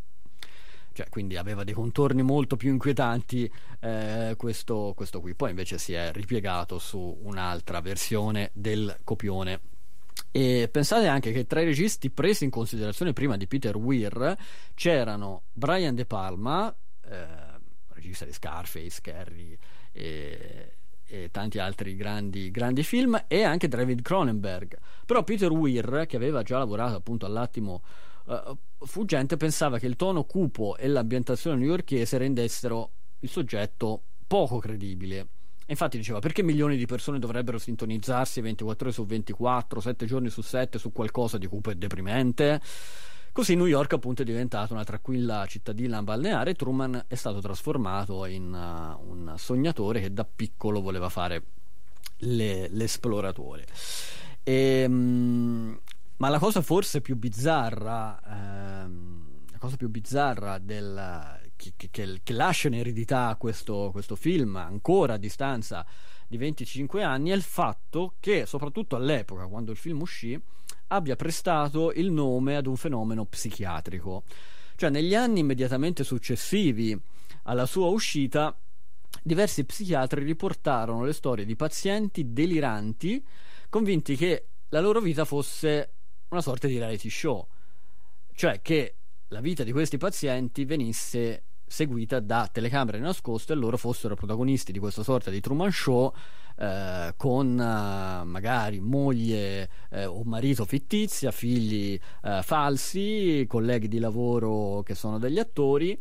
[0.91, 5.35] Cioè, quindi aveva dei contorni molto più inquietanti eh, questo, questo qui.
[5.35, 9.61] Poi invece si è ripiegato su un'altra versione del copione
[10.31, 14.35] e pensate anche che tra i registi presi in considerazione prima di Peter Weir
[14.75, 16.73] c'erano Brian De Palma,
[17.05, 17.25] eh,
[17.89, 19.57] regista di Scarface, Carrie
[19.91, 24.77] e, e tanti altri grandi, grandi, film, e anche David Cronenberg.
[25.05, 27.81] Però Peter Weir, che aveva già lavorato appunto all'attimo
[28.25, 35.27] uh, fuggente, pensava che il tono cupo e l'ambientazione newyorchese rendessero il soggetto poco credibile
[35.69, 40.41] infatti diceva perché milioni di persone dovrebbero sintonizzarsi 24 ore su 24, 7 giorni su
[40.41, 42.61] 7 su qualcosa di cupo e deprimente?
[43.31, 48.25] Così New York appunto è diventata una tranquilla cittadina balneare e Truman è stato trasformato
[48.25, 51.43] in uh, un sognatore che da piccolo voleva fare
[52.17, 53.65] le, l'esploratore.
[54.43, 55.79] E, um,
[56.17, 62.33] ma la cosa forse più bizzarra, ehm, la cosa più bizzarra del, che, che, che,
[62.33, 65.85] lascia in eredità questo, questo film ancora a distanza
[66.25, 70.39] di 25 anni è il fatto che, soprattutto all'epoca, quando il film uscì,
[70.87, 74.23] abbia prestato il nome ad un fenomeno psichiatrico.
[74.75, 76.97] Cioè, negli anni immediatamente successivi
[77.43, 78.57] alla sua uscita,
[79.21, 83.23] diversi psichiatri riportarono le storie di pazienti deliranti
[83.67, 85.93] convinti che la loro vita fosse
[86.29, 87.45] una sorta di reality show,
[88.33, 88.95] cioè che
[89.29, 94.79] la vita di questi pazienti venisse seguita da telecamere nascoste e loro fossero protagonisti di
[94.79, 96.11] questa sorta di Truman Show
[96.57, 104.81] eh, con eh, magari moglie eh, o marito fittizia, figli eh, falsi, colleghi di lavoro
[104.83, 105.97] che sono degli attori.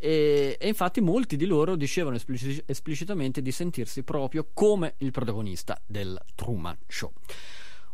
[0.00, 5.80] E, e, infatti molti di loro dicevano esplic- esplicitamente di sentirsi proprio come il protagonista
[5.84, 7.10] del Truman Show.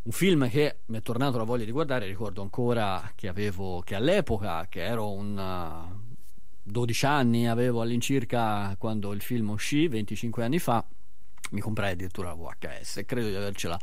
[0.02, 3.94] Un film che mi è tornato la voglia di guardare, ricordo ancora che avevo che
[3.94, 5.38] all'epoca, che ero un
[6.64, 10.84] 12 anni avevo all'incirca quando il film uscì, 25 anni fa,
[11.50, 13.78] mi comprai addirittura la VHS e credo di avercela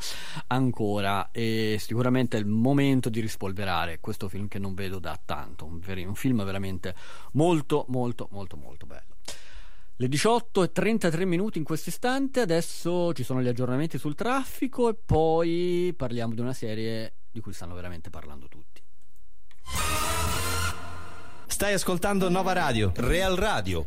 [0.48, 5.66] ancora e sicuramente è il momento di rispolverare questo film che non vedo da tanto,
[5.66, 6.96] un, un film veramente
[7.34, 9.16] molto molto molto molto bello.
[9.96, 14.90] Le 18 e 33 minuti in questo istante, adesso ci sono gli aggiornamenti sul traffico
[14.90, 18.82] e poi parliamo di una serie di cui stanno veramente parlando tutti.
[21.52, 23.86] Stai ascoltando Nova Radio, Real Radio.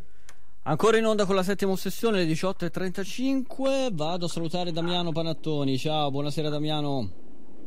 [0.64, 3.92] Ancora in onda con la settima ossessione, le 18.35.
[3.92, 5.76] Vado a salutare Damiano Panattoni.
[5.78, 7.10] Ciao, buonasera Damiano.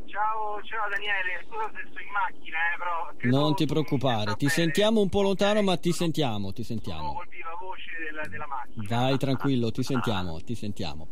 [0.06, 3.36] Ciao, ciao Daniele, scusa se sto in macchina, eh, però.
[3.38, 7.20] Non ti preoccupare, ti sentiamo un po' lontano, ma ti sentiamo, ti sentiamo.
[7.28, 7.37] Viva
[7.78, 8.84] voce della, della macchina.
[8.88, 11.08] Vai tranquillo, ti sentiamo, ti sentiamo.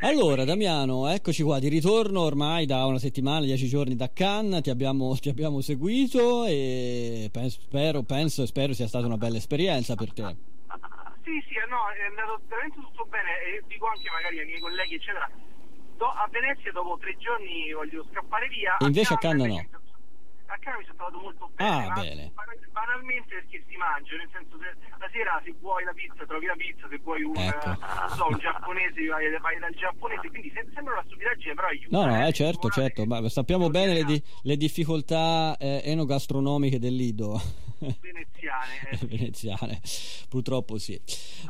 [0.00, 4.70] Allora, Damiano, eccoci qua di ritorno ormai da una settimana, dieci giorni da Cannes, ti
[4.70, 10.12] abbiamo, ti abbiamo seguito e penso, spero, penso spero sia stata una bella esperienza per
[10.12, 10.36] te.
[11.22, 14.94] Sì, sì, no, è andato veramente tutto bene e dico anche magari ai miei colleghi,
[14.94, 15.28] eccetera
[15.96, 18.76] do, a Venezia dopo tre giorni voglio scappare via.
[18.76, 19.54] E invece a Cannes no?
[19.54, 19.75] A Cannes
[20.76, 21.86] mi sono trovato molto bene.
[21.86, 22.32] Ah, bene.
[22.72, 26.56] Banalmente perché si mangia, nel senso se la sera se vuoi la pizza trovi la
[26.56, 27.76] pizza, se vuoi un, ecco.
[28.14, 31.96] so, un giapponese vai, vai, dal giapponese, quindi se, sembra una stupidaggine però aiuta.
[31.96, 36.94] No, no, eh, certo, certo, ma sappiamo bene le, di, le difficoltà eh, enogastronomiche del
[36.94, 37.40] Lido.
[38.00, 38.90] Veneziane.
[38.90, 38.98] Eh.
[39.06, 39.80] Veneziane,
[40.28, 40.98] purtroppo sì.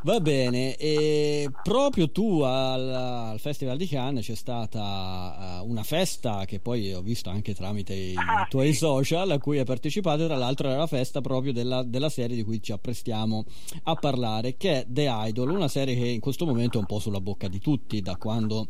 [0.03, 6.45] Va bene, e proprio tu al, al, Festival di Cannes c'è stata uh, una festa
[6.45, 8.79] che poi ho visto anche tramite i ah, tuoi sì.
[8.79, 12.43] social a cui hai partecipato, tra l'altro era la festa proprio della, della serie di
[12.43, 13.45] cui ci apprestiamo
[13.83, 16.99] a parlare, che è The Idol, una serie che in questo momento è un po'
[16.99, 18.67] sulla bocca di tutti da quando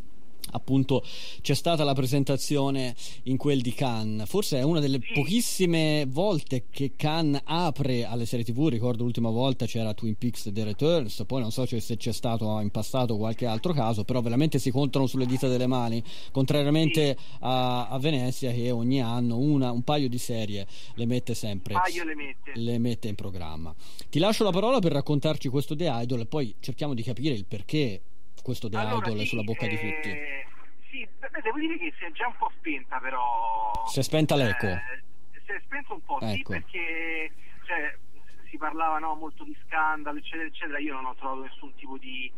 [0.52, 1.04] appunto
[1.42, 4.28] c'è stata la presentazione in quel di Cannes.
[4.28, 9.66] Forse è una delle pochissime volte che Cannes apre alle serie tv ricordo l'ultima volta
[9.66, 13.74] c'era Twin Peaks The Returns poi non so se c'è stato in passato qualche altro
[13.74, 19.02] caso però veramente si contano sulle dita delle mani contrariamente a, a Venezia che ogni
[19.02, 22.52] anno una, un paio di serie le mette sempre le mette.
[22.56, 23.74] le mette in programma.
[24.10, 27.46] Ti lascio la parola per raccontarci questo The Idol e poi cerchiamo di capire il
[27.46, 28.02] perché
[28.48, 30.10] questo The allora, Idol sì, sulla bocca eh, di tutti.
[30.90, 33.74] Sì, beh, devo dire che si è già un po' spenta però.
[33.88, 34.68] Si è spenta l'eco?
[34.68, 35.04] Eh,
[35.46, 36.34] si è spento un po', ecco.
[36.34, 37.32] sì, perché
[37.66, 37.98] cioè,
[38.50, 40.80] si parlava no, molto di scandalo, eccetera, eccetera.
[40.80, 42.32] Io non ho trovato nessun tipo di,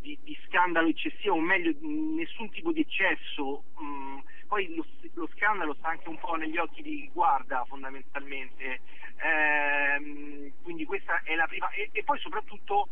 [0.00, 3.62] di, di scandalo eccessivo, o meglio, nessun tipo di eccesso.
[3.80, 8.80] Mm, poi lo, lo, scandalo sta anche un po' negli occhi di chi guarda fondamentalmente.
[9.22, 11.70] Eh, quindi questa è la prima.
[11.70, 12.88] E, e poi soprattutto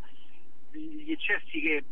[0.71, 1.83] gli eccessi che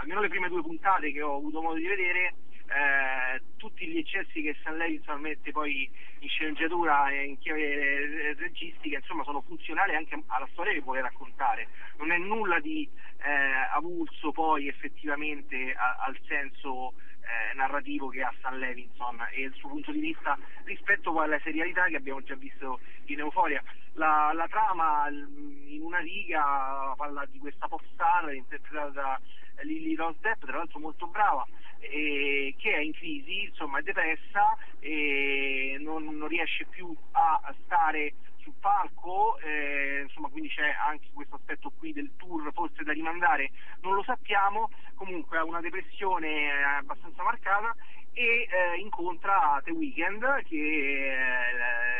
[0.00, 2.34] almeno le prime due puntate che ho avuto modo di vedere,
[2.70, 8.96] eh, tutti gli eccessi che San Levinson mette poi in sceneggiatura e in chiave registica,
[8.96, 11.68] insomma, sono funzionali anche alla storia che vuole raccontare.
[11.98, 13.30] Non è nulla di eh,
[13.74, 19.68] avulso poi effettivamente a, al senso eh, narrativo che ha San Levinson e il suo
[19.68, 23.62] punto di vista rispetto alla serialità che abbiamo già visto in Euforia.
[23.94, 29.20] La, la trama in una riga parla di questa pop star interpretata da
[29.62, 31.46] Lily Rose Depp, tra l'altro molto brava,
[31.80, 38.14] eh, che è in crisi, insomma è depressa e non, non riesce più a stare
[38.42, 43.50] sul palco, eh, insomma quindi c'è anche questo aspetto qui del tour forse da rimandare,
[43.80, 47.74] non lo sappiamo, comunque ha una depressione abbastanza marcata
[48.12, 51.16] e eh, incontra The Weeknd che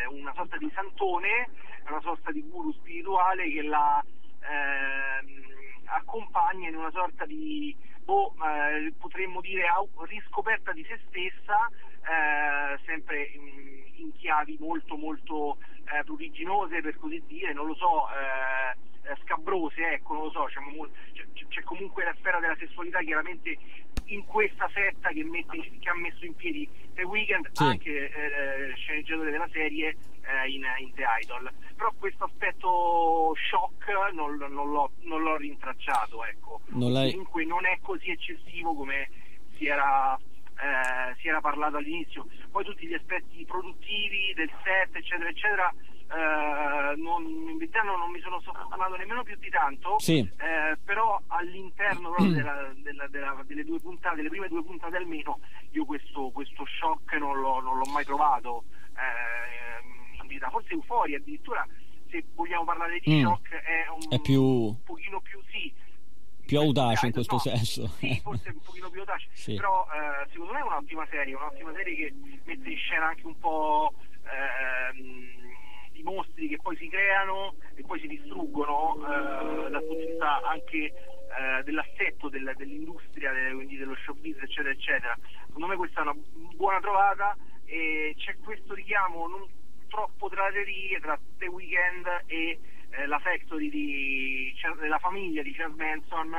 [0.03, 1.49] è una sorta di santone,
[1.89, 4.03] una sorta di guru spirituale che la
[4.41, 5.50] ehm,
[5.95, 9.65] accompagna in una sorta di, boh, eh, potremmo dire,
[10.07, 11.69] riscoperta di se stessa,
[12.01, 15.59] eh, sempre in, in chiavi molto molto
[15.93, 20.61] eh, pruriginose per così dire, non lo so, eh, scabrose, ecco, non lo so, c'è,
[21.33, 23.57] c'è, c'è comunque la sfera della sessualità chiaramente
[24.07, 27.63] in questa setta che, mette, che, ha messo in piedi The Weeknd, sì.
[27.63, 31.51] anche eh, sceneggiatore della serie eh, in, in, The Idol.
[31.77, 36.61] Però questo aspetto shock non, non, l'ho, non l'ho, rintracciato, ecco.
[36.69, 39.09] Non Comunque non è così eccessivo come
[39.57, 40.19] si era,
[40.61, 42.27] eh, si era parlato all'inizio.
[42.51, 45.75] Poi tutti gli aspetti produttivi del set, eccetera, eccetera,
[46.13, 50.19] eh, non, non mi sono soffermato nemmeno più di tanto, sì.
[50.19, 55.85] eh, però all'interno della, della, della, delle due puntate, delle prime due puntate almeno, io
[55.85, 58.65] questo, questo shock non l'ho, non l'ho, mai trovato
[58.97, 59.81] eh,
[60.51, 61.67] forse euforia addirittura
[62.11, 63.23] se vogliamo parlare di mm.
[63.23, 64.43] shock è un, è più...
[64.43, 65.73] un pochino più sì
[66.51, 67.87] più audace in questo no, senso.
[67.99, 69.55] Sì, forse un pochino più audace, sì.
[69.55, 73.39] però eh, secondo me è un'ottima serie, un'ottima serie che mette in scena anche un
[73.39, 75.29] po' ehm,
[75.93, 80.43] i mostri che poi si creano e poi si distruggono eh, dal punto di vista
[80.43, 85.17] anche eh, dell'assetto del, dell'industria, del, quindi dello showbiz, eccetera, eccetera.
[85.47, 86.17] Secondo me questa è una
[86.57, 89.47] buona trovata e c'è questo richiamo non
[89.87, 90.65] troppo tra le
[91.01, 92.59] tra The Weeknd e
[92.91, 96.33] eh, la factory di, della famiglia di Charles Manson,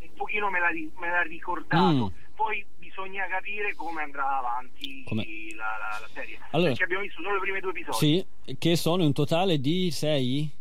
[0.00, 2.12] un pochino me l'ha, me l'ha ricordato.
[2.12, 2.26] Mm.
[2.34, 6.38] Poi bisogna capire come andrà avanti la, la, la, serie.
[6.50, 8.26] Allora, Perché abbiamo visto solo i primi due episodi.
[8.44, 10.57] Sì, che sono in totale di sei?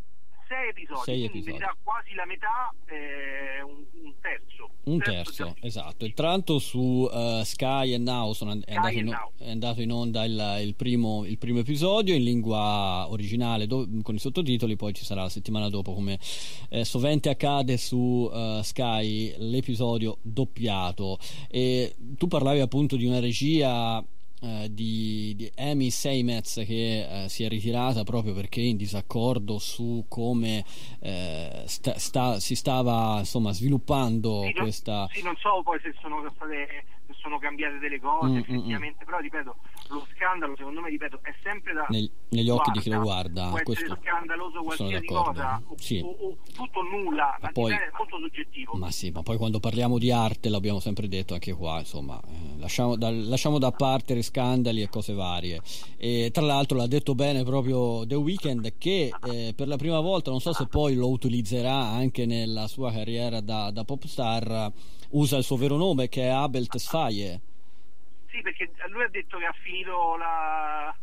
[0.48, 1.58] Sei episodi, sei episodi.
[1.84, 4.70] quasi la metà, eh, un, un, terzo.
[4.84, 6.06] Un terzo, terzo esatto.
[6.06, 9.32] E tra l'altro su uh, Sky e Now sono, è, andato in, Now.
[9.38, 14.16] è, andato in, onda il, il, primo, il, primo, episodio in lingua originale do, con
[14.16, 16.18] i sottotitoli, poi ci sarà la settimana dopo, come
[16.70, 21.20] eh, sovente accade su uh, Sky, l'episodio doppiato.
[21.50, 24.02] E tu parlavi appunto di una regia
[24.42, 30.06] eh, di, di, Amy Seymetz che eh, si è ritirata proprio perché in disaccordo su
[30.08, 30.64] come
[31.00, 34.98] eh, sta, sta, si stava insomma, sviluppando sì, questa...
[34.98, 36.86] Non, sì, non so poi se sono state
[37.28, 39.56] sono cambiate delle cose, mm, mm, effettivamente, mm, però ripeto,
[39.90, 41.86] lo scandalo secondo me, ripeto, è sempre da...
[41.90, 43.50] Neg- negli occhi di chi lo guarda.
[43.50, 46.02] Può questo essere scandaloso qualsiasi cosa, o, sì.
[46.04, 48.74] o, o, tutto nulla, ma poi, è molto soggettivo.
[48.74, 52.60] Ma sì, ma poi quando parliamo di arte, l'abbiamo sempre detto anche qua, insomma, eh,
[52.60, 55.62] lasciamo, da, lasciamo, da, parte scandali e cose varie.
[55.98, 60.32] E tra l'altro l'ha detto bene proprio The Weeknd che eh, per la prima volta,
[60.32, 64.72] non so se poi lo utilizzerà anche nella sua carriera da, da pop star,
[65.12, 67.42] usa il suo vero nome che è Abel Tesfaye.
[68.42, 70.96] Perché lui ha detto che ha finito la,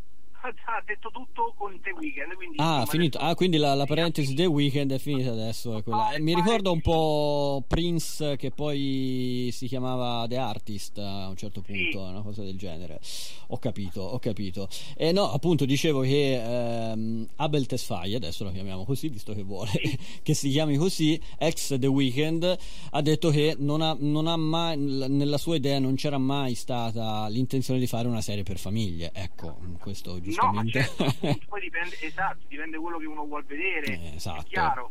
[0.47, 2.33] ha detto tutto con The Weeknd.
[2.35, 3.17] Quindi, ah, insomma, finito.
[3.17, 5.77] ah, quindi la, la parentesi The Weeknd è finita adesso.
[5.77, 6.11] È quella.
[6.11, 11.61] Eh, mi ricorda un po' Prince che poi si chiamava The Artist a un certo
[11.61, 12.09] punto, sì.
[12.09, 12.99] una cosa del genere.
[13.47, 14.67] Ho capito, ho capito.
[14.95, 19.71] E no, appunto dicevo che ehm, Abel Tesfaye, adesso lo chiamiamo così, visto che vuole
[19.71, 19.99] sì.
[20.21, 22.57] che si chiami così, ex The Weeknd,
[22.91, 27.27] ha detto che non ha, non ha mai, nella sua idea non c'era mai stata
[27.27, 29.11] l'intenzione di fare una serie per famiglie.
[29.13, 31.05] Ecco, questo giusto No, ma certo,
[31.47, 34.41] poi dipende, esatto, dipende quello che uno vuole vedere, eh, esatto.
[34.41, 34.89] è chiaro.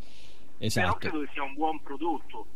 [0.59, 0.87] Esatto.
[0.87, 2.47] Però credo che sia un buon prodotto.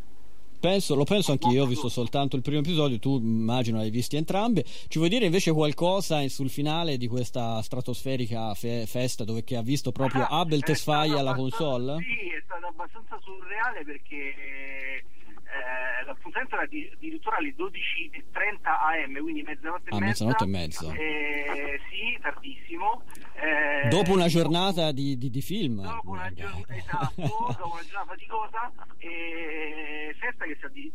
[0.61, 4.65] Penso, lo penso anch'io, ho visto soltanto il primo episodio, tu immagino hai visti entrambi.
[4.65, 9.93] Ci vuoi dire invece qualcosa sul finale di questa stratosferica fe- festa dove ha visto
[9.93, 11.99] proprio ah, Abel Tesfaye alla console?
[11.99, 15.05] Sì, è stato abbastanza surreale perché
[15.49, 20.25] eh, l'appuntamento era addirittura alle 12.30 am, quindi mezzanotte e ah, mezza.
[20.25, 20.93] Mezzanotte e mezza.
[20.93, 23.03] Eh, sì, tardissimo.
[23.35, 25.83] Eh, dopo una giornata di, di, di film.
[25.83, 30.91] Dopo una, giornata, esatto, dopo una giornata faticosa, e festa che si è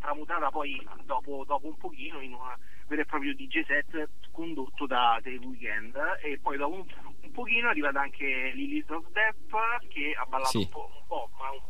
[0.00, 2.40] tramutata poi dopo, dopo un pochino in un
[2.86, 6.84] vero e proprio DJ set condotto da The Weeknd e poi dopo un,
[7.22, 9.54] un pochino è arrivata anche Lily Depp
[9.88, 10.58] che ha ballato sì.
[10.58, 11.60] un po', un po' ma un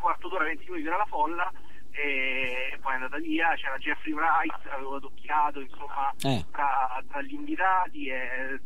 [0.00, 1.52] quarto d'ora, 20 minuti era la folla
[1.96, 6.44] e poi è andata via, c'era Jeffrey Wright, avevo tocchiato insomma eh.
[6.52, 8.60] tra, tra, gli invitati e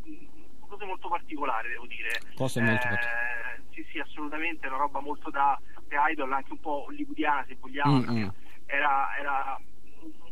[0.59, 2.09] cose molto particolari devo dire.
[2.35, 3.63] Cose eh, molto particolari.
[3.71, 7.99] Sì, sì, assolutamente, una roba molto da The Idol, anche un po' hollywoodiana se vogliamo,
[7.99, 8.29] mm-hmm.
[8.65, 9.61] era, era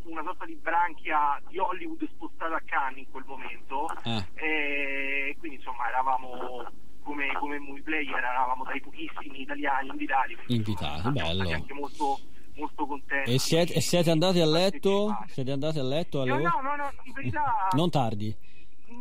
[0.04, 4.26] una sorta di branchia di Hollywood spostata a Cannes in quel momento eh.
[4.34, 6.66] e quindi insomma eravamo
[7.04, 12.20] come, come movie player eravamo tra i pochissimi italiani invitati invitati, bello anche molto
[12.60, 13.30] molto contento.
[13.30, 15.18] E siete, e siete andati a letto?
[15.28, 17.68] Siete andati a letto alle no, no, no, no, in verità...
[17.76, 18.36] non tardi?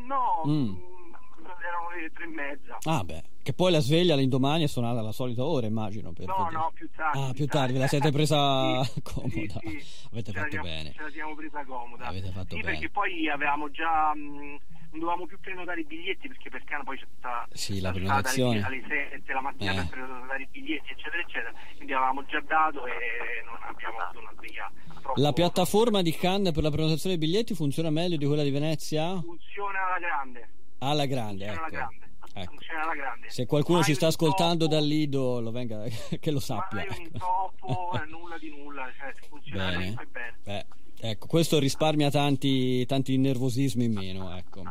[0.07, 0.75] No, mm.
[1.44, 2.79] erano le tre e mezza.
[2.85, 6.12] Ah, beh, che poi la sveglia l'indomani è suonata alla solita ora, immagino.
[6.12, 6.53] Per no, poter...
[6.53, 7.18] no, più tardi.
[7.18, 9.61] Ah, più tardi, ve la siete presa sì, comoda.
[9.61, 10.07] Sì, sì.
[10.12, 10.93] Avete ce fatto siamo, bene.
[10.93, 12.05] Ce la siamo presa comoda.
[12.07, 12.72] Avete fatto sì, bene.
[12.72, 14.14] perché poi avevamo già.
[14.14, 14.59] Mh,
[14.91, 18.62] non dovevamo più prenotare i biglietti perché per Cana poi c'è stata sì, la prenotazione
[18.62, 19.74] alle 7 la mattina eh.
[19.76, 22.93] per prenotare i biglietti eccetera eccetera quindi avevamo già dato e
[23.45, 24.70] non abbiamo avuto una sveglia
[25.14, 29.20] la piattaforma di Cannes per la prenotazione dei biglietti funziona meglio di quella di Venezia?
[29.20, 31.61] funziona alla grande alla grande funziona ecco.
[31.61, 32.51] alla grande Ecco.
[32.51, 33.30] Funziona alla grande.
[33.30, 35.82] Se qualcuno mai ci sta ascoltando intoppo, dal Lido, lo venga,
[36.20, 36.78] che lo sappia.
[36.78, 37.03] Mai un ecco.
[37.03, 39.95] intoppo, nulla di nulla, cioè funziona bene.
[40.11, 40.34] bene.
[40.45, 40.66] Beh,
[41.01, 44.62] ecco, questo risparmia tanti, tanti nervosismi in meno, ecco.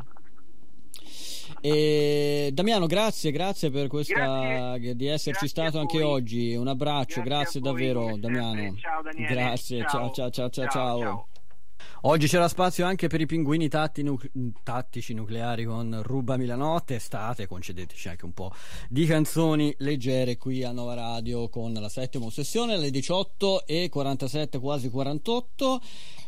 [1.62, 6.56] E Damiano, grazie, grazie per questa grazie, di esserci stato anche oggi.
[6.56, 8.76] Un abbraccio, grazie, grazie davvero, Damiano.
[8.78, 9.34] Ciao Daniele.
[9.34, 10.68] Grazie, ciao ciao ciao ciao.
[10.70, 11.00] ciao.
[11.00, 11.28] ciao.
[12.02, 14.20] Oggi c'era spazio anche per i pinguini tatti nu-
[14.64, 18.52] tattici nucleari con Ruba Milanotte, estate, concedeteci anche un po'
[18.88, 24.60] di canzoni leggere qui a Nova Radio con la settima sessione alle 18 e 47
[24.60, 25.82] quasi 48.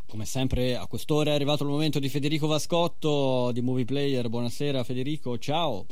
[0.09, 4.27] Come sempre a quest'ora è arrivato il momento di Federico Vascotto di Movie Player.
[4.27, 5.85] Buonasera Federico, ciao.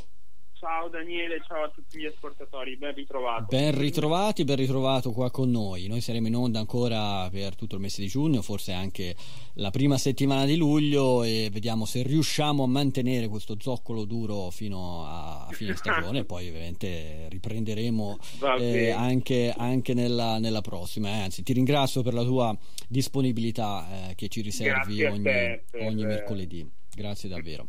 [0.60, 3.46] Ciao Daniele, ciao a tutti gli ascoltatori, ben ritrovato.
[3.48, 5.86] Ben ritrovati, ben ritrovato qua con noi.
[5.86, 9.16] Noi saremo in onda ancora per tutto il mese di giugno, forse anche
[9.54, 15.06] la prima settimana di luglio e vediamo se riusciamo a mantenere questo zoccolo duro fino
[15.06, 16.26] a fine stagione.
[16.26, 18.18] poi ovviamente riprenderemo
[18.58, 21.10] eh, anche, anche nella, nella, prossima.
[21.10, 21.22] Eh.
[21.22, 26.68] Anzi, ti ringrazio per la tua disponibilità eh, che ci riservi ogni, ogni mercoledì.
[26.96, 27.68] Grazie davvero.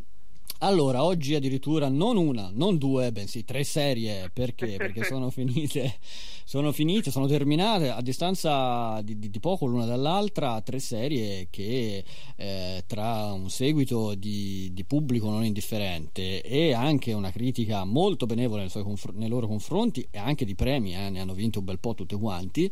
[0.60, 4.74] Allora, oggi addirittura non una, non due, bensì tre serie, perché?
[4.76, 5.98] Perché sono finite,
[6.44, 12.02] sono finite, sono terminate a distanza di, di, di poco l'una dall'altra, tre serie che
[12.34, 18.62] eh, tra un seguito di, di, pubblico non indifferente e anche una critica molto benevola
[18.62, 21.78] nei, confr- nei loro confronti e anche di premi, eh, ne hanno vinto un bel
[21.78, 22.68] po' tutte quanti,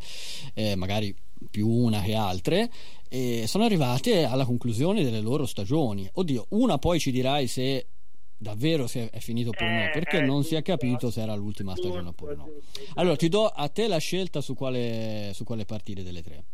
[0.55, 1.15] eh, magari
[1.51, 2.71] più una che altre,
[3.09, 6.09] e sono arrivate alla conclusione delle loro stagioni.
[6.13, 7.87] Oddio, una poi ci dirai se
[8.39, 12.09] davvero se è finito oppure no, perché non si è capito se era l'ultima stagione
[12.09, 12.49] oppure no.
[12.95, 16.45] Allora, ti do a te la scelta su quale, su quale partire delle tre.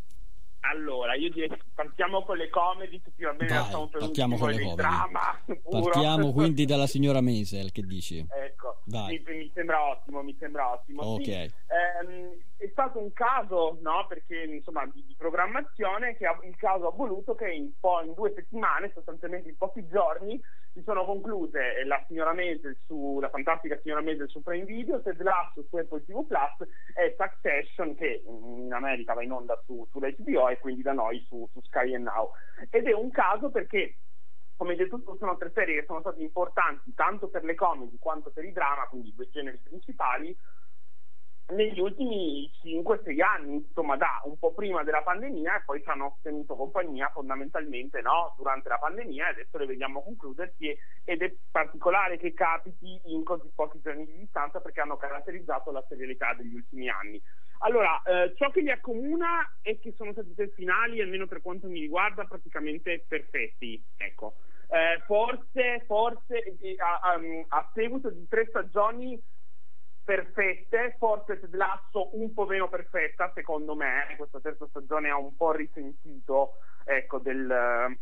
[0.65, 4.75] Allora, io direi partiamo con le comedy, tutti va bene, Dai, partiamo con le comedy.
[4.75, 8.25] Drama, partiamo quindi dalla signora Maisel, che dici?
[8.29, 8.81] Ecco.
[8.85, 11.03] Mi, mi, sembra ottimo, mi sembra ottimo.
[11.03, 11.25] Ok.
[11.25, 16.57] Sì, ehm, è stato un caso, no, perché insomma di, di, programmazione che ha, il
[16.57, 20.41] caso ha voluto che in, po', in due settimane, sostanzialmente in pochi giorni,
[20.73, 25.21] si sono concluse la signora Maisel su la fantastica signora Maisel su Prime Video, Ted
[25.21, 30.49] Lasso su Apple TV Plus e Succession che in America va in onda su, sull'HBO
[30.49, 32.31] e quindi da noi su, su Sky and Now.
[32.71, 33.97] Ed è un caso perché
[34.57, 38.31] come detto tu, sono tre serie che sono state importanti tanto per le comedy quanto
[38.31, 40.37] per i drama, quindi i due generi principali,
[41.51, 46.19] negli ultimi 5-6 anni, insomma da un po' prima della pandemia e poi ci hanno
[46.23, 48.35] tenuto compagnia fondamentalmente no?
[48.37, 53.51] durante la pandemia e adesso le vediamo concludersi ed è particolare che capiti in così
[53.55, 57.21] pochi giorni di distanza perché hanno caratterizzato la serialità degli ultimi anni.
[57.59, 61.69] Allora, eh, ciò che li accomuna è che sono stati tre finali, almeno per quanto
[61.69, 63.81] mi riguarda, praticamente perfetti.
[63.97, 64.35] Ecco.
[64.69, 69.21] Eh, forse, forse eh, a, a, a seguito di tre stagioni
[70.05, 75.37] perfette, forse Ted Lasso un po' meno perfetta secondo me, questa terza stagione ha un
[75.37, 77.97] po' risentito ecco, del,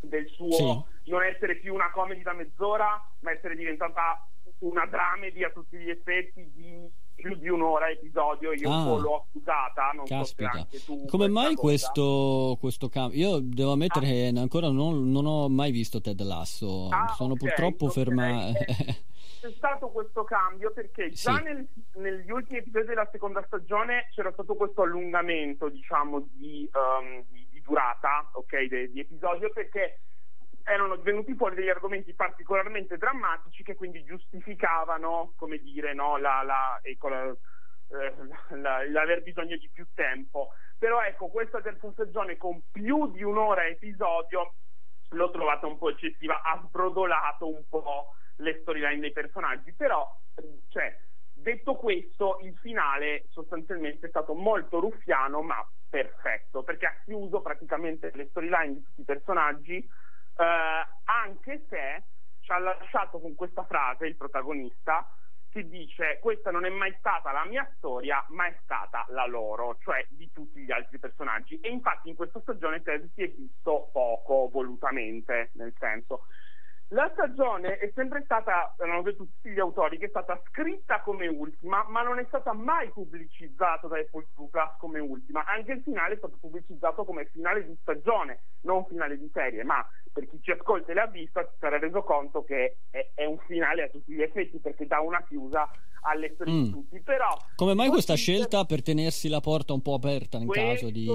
[0.00, 1.10] del suo sì.
[1.10, 4.26] non essere più una comedy da mezz'ora, ma essere diventata
[4.58, 8.96] una dramedy a tutti gli effetti di più di un'ora episodio, io Ah.
[8.96, 10.50] l'ho accusata, non so Caspita.
[10.52, 13.18] anche tu Come mai questo, questo cambio?
[13.18, 14.08] Io devo ammettere Ah.
[14.08, 17.92] che ancora non, non ho mai visto Ted Lasso, Ah, sono ok, purtroppo ok.
[17.92, 18.52] fermato.
[19.40, 21.42] c'è stato questo cambio perché già Sì.
[21.42, 27.46] nel- negli ultimi episodi della seconda stagione c'era stato questo allungamento diciamo di, um, di-
[27.50, 30.00] di durata ok, de- di episodio perché
[30.68, 36.78] erano venuti fuori degli argomenti particolarmente drammatici che quindi giustificavano come dire no, la, la,
[36.82, 37.34] ecco, eh,
[38.56, 40.50] la- l'aver bisogno di più tempo.
[40.78, 44.54] Però ecco questa terza stagione con più di un'ora episodio
[45.10, 49.72] l'ho trovata un po' eccessiva ha sbrodolato un po' le storyline dei personaggi.
[49.72, 50.06] Però
[50.68, 50.96] cioè,
[51.32, 58.10] detto questo il finale sostanzialmente è stato molto ruffiano ma perfetto perché ha chiuso praticamente
[58.14, 59.88] le storyline di tutti i personaggi
[60.38, 62.02] eh, anche se
[62.40, 65.06] ci ha lasciato con questa frase il protagonista
[65.50, 69.78] che dice questa non è mai stata la mia storia ma è stata la loro
[69.80, 71.58] cioè di tutti gli altri personaggi.
[71.60, 76.26] E infatti in questa stagione Ted si è visto poco volutamente nel senso
[76.90, 81.26] La stagione è sempre stata, hanno detto tutti gli autori, che è stata scritta come
[81.26, 85.44] ultima, ma non è stata mai pubblicizzata da Apple TV Plus come ultima.
[85.44, 89.86] Anche il finale è stato pubblicizzato come finale di stagione, non finale di serie, ma
[90.10, 93.38] per chi ci ascolta e l'ha vista si sarà reso conto che è, è un
[93.46, 95.68] finale a tutti gli effetti perché dà una chiusa
[96.02, 96.62] alle storie mm.
[96.62, 97.00] di tutti.
[97.00, 101.06] Però, Come mai questa scelta per tenersi la porta un po' aperta in caso di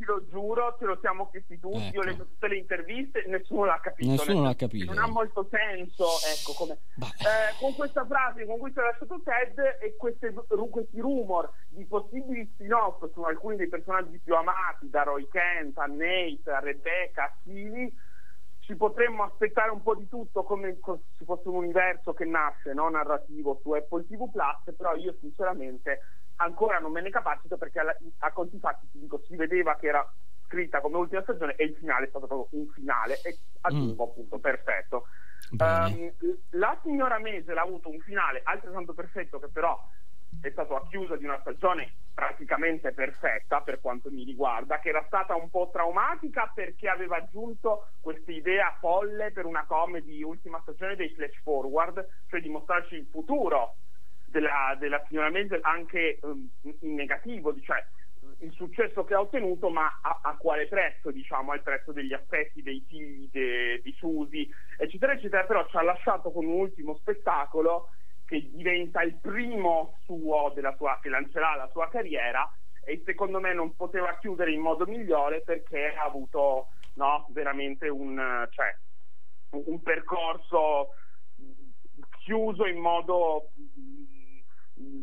[0.00, 2.00] ti lo giuro, ce lo siamo chiesti tutti, ecco.
[2.00, 4.10] ho letto tutte le interviste, nessuno l'ha capito.
[4.10, 4.92] Nessuno l'ha capito.
[4.94, 6.78] Non ha molto senso, ecco, come...
[6.96, 11.84] eh, con questa frase con cui si è lasciato Ted e queste, questi rumor di
[11.84, 17.24] possibili spin-off su alcuni dei personaggi più amati, da Roy Kent a Nate, a Rebecca,
[17.24, 17.92] a Stevie,
[18.60, 22.88] ci potremmo aspettare un po' di tutto come se fosse un universo che nasce no?
[22.88, 26.00] narrativo su Apple TV Plus, però io sinceramente
[26.40, 29.86] ancora non me ne capacito perché a, a conti fatti ti dico si vedeva che
[29.86, 30.12] era
[30.46, 34.08] scritta come ultima stagione e il finale è stato proprio un finale e aggiungo mm.
[34.08, 35.04] appunto perfetto.
[35.58, 36.12] Um,
[36.50, 39.78] la signora Mese l'ha avuto un finale altrettanto perfetto che però
[40.40, 45.02] è stato a chiusa di una stagione praticamente perfetta per quanto mi riguarda, che era
[45.06, 50.96] stata un po' traumatica perché aveva aggiunto questa idea folle per una comedy ultima stagione
[50.96, 53.76] dei flash forward, cioè di mostrarci il futuro
[54.30, 56.48] della, signora Maisel anche um,
[56.80, 57.84] in negativo, cioè
[58.40, 62.62] il successo che ha ottenuto, ma a, a, quale prezzo, diciamo, al prezzo degli aspetti
[62.62, 67.88] dei figli de, di Susi, eccetera, eccetera, però ci ha lasciato con un ultimo spettacolo
[68.24, 72.50] che diventa il primo suo sua, che lancerà la sua carriera
[72.84, 78.46] e secondo me non poteva chiudere in modo migliore perché ha avuto no, veramente un,
[78.50, 78.76] cioè,
[79.50, 80.94] un percorso
[82.20, 83.50] chiuso in modo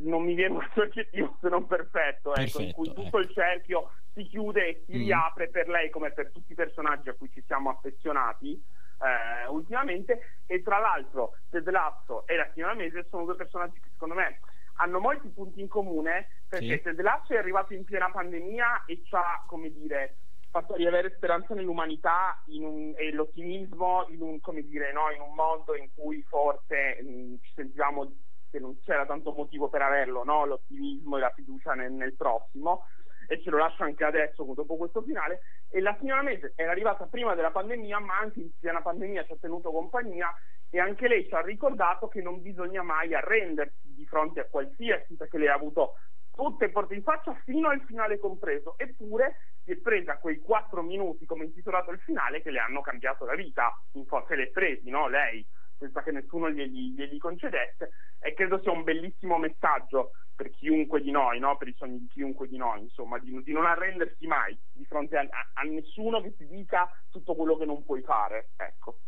[0.01, 3.19] non mi viene un altro aggettivo se non perfetto, ecco, in cui tutto ecco.
[3.19, 4.99] il cerchio si chiude e si mm.
[4.99, 8.61] riapre per lei come per tutti i personaggi a cui ci siamo affezionati
[8.99, 13.89] eh, ultimamente e tra l'altro Ted Lasso e la signora Mese sono due personaggi che
[13.91, 14.39] secondo me
[14.77, 16.81] hanno molti punti in comune perché sì.
[16.81, 20.17] Ted Lasso è arrivato in piena pandemia e ci ha, come dire,
[20.49, 25.89] fatto riavere speranza nell'umanità un, e l'ottimismo in un, dire, no, in un, mondo in
[25.93, 28.11] cui forse mh, mm, ci sentivamo
[28.49, 30.45] che non c'era tanto motivo per averlo, no?
[30.45, 32.85] l'ottimismo e la fiducia nel, nel, prossimo
[33.27, 37.07] e ce lo lascio anche adesso dopo questo finale e la signora Mese era arrivata
[37.07, 40.33] prima della pandemia ma anche in piena pandemia ci ha tenuto compagnia
[40.69, 45.15] e anche lei ci ha ricordato che non bisogna mai arrendersi di fronte a qualsiasi
[45.15, 45.95] perché lei ha avuto
[46.33, 51.25] tutte porte in faccia fino al finale compreso eppure si è presa quei quattro minuti
[51.25, 55.09] come intitolato il finale che le hanno cambiato la vita in forse le presi no?
[55.09, 55.45] lei
[55.77, 61.11] senza che nessuno glieli, glieli, concedesse e credo sia un bellissimo messaggio per chiunque di
[61.11, 61.57] noi, no?
[61.57, 65.17] per i sogni di chiunque di noi, insomma, di, di non arrendersi mai di fronte
[65.17, 68.49] a, a, nessuno che ti dica tutto quello che non puoi fare.
[68.55, 68.99] Ecco.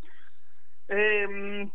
[0.88, 1.72] Ehm,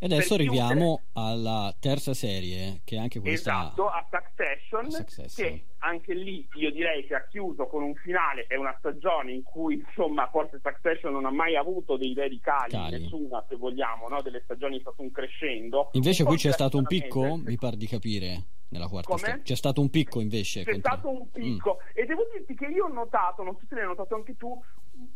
[0.00, 3.50] e adesso arriviamo alla terza serie, che è anche questa.
[3.50, 4.06] Esatto, a
[4.38, 8.74] Succession, Succession, che anche lì io direi che ha chiuso con un finale e una
[8.78, 13.00] stagione in cui, insomma, forse Succession non ha mai avuto dei veri cali, cali.
[13.00, 14.22] nessuna, se vogliamo, no?
[14.22, 15.90] delle stagioni è stato un crescendo.
[15.92, 19.42] Invece qui c'è stato un picco, mi pare di capire nella quarta stagione.
[19.42, 20.62] C'è stato un picco invece.
[20.62, 21.90] C'è continu- stato un picco mm.
[21.94, 24.62] e devo dirti che io ho notato, non so se l'hai notato anche tu,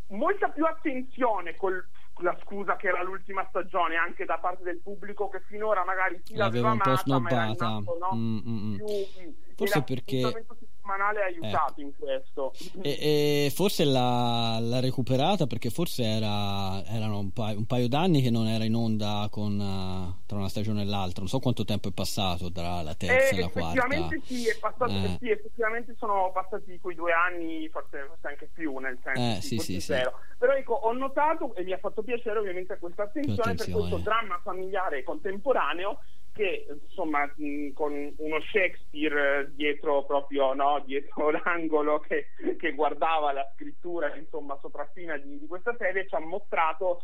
[0.09, 1.85] molta più attenzione col
[2.21, 6.37] la scusa che era l'ultima stagione anche da parte del pubblico che finora magari si
[6.37, 8.15] l'aveva un po' snobbata nato, no?
[8.15, 8.77] mm, mm, mm.
[8.77, 10.47] più, forse perché
[10.93, 11.81] settimanale ha aiutato ecco.
[11.81, 17.67] in questo e, e forse l'ha, l'ha, recuperata perché forse era, erano un paio, un
[17.67, 21.29] paio, d'anni che non era in onda con, uh, tra una stagione e l'altra non
[21.29, 24.59] so quanto tempo è passato tra la terza eh, e la quarta effettivamente sì, è
[24.59, 25.17] passato, eh.
[25.19, 29.59] sì effettivamente sono passati quei due anni forse, forse anche più nel senso eh, sì,
[29.59, 29.95] sì, sì,
[30.39, 33.73] però ecco ho notato e mi ha fatto piacere ovviamente questa attenzione, attenzione.
[33.73, 35.99] per questo dramma familiare contemporaneo
[36.33, 42.29] che insomma mh, con uno Shakespeare dietro proprio no, dietro l'angolo che,
[42.59, 47.03] che, guardava la scrittura insomma sopraffina di, di questa serie ci ha mostrato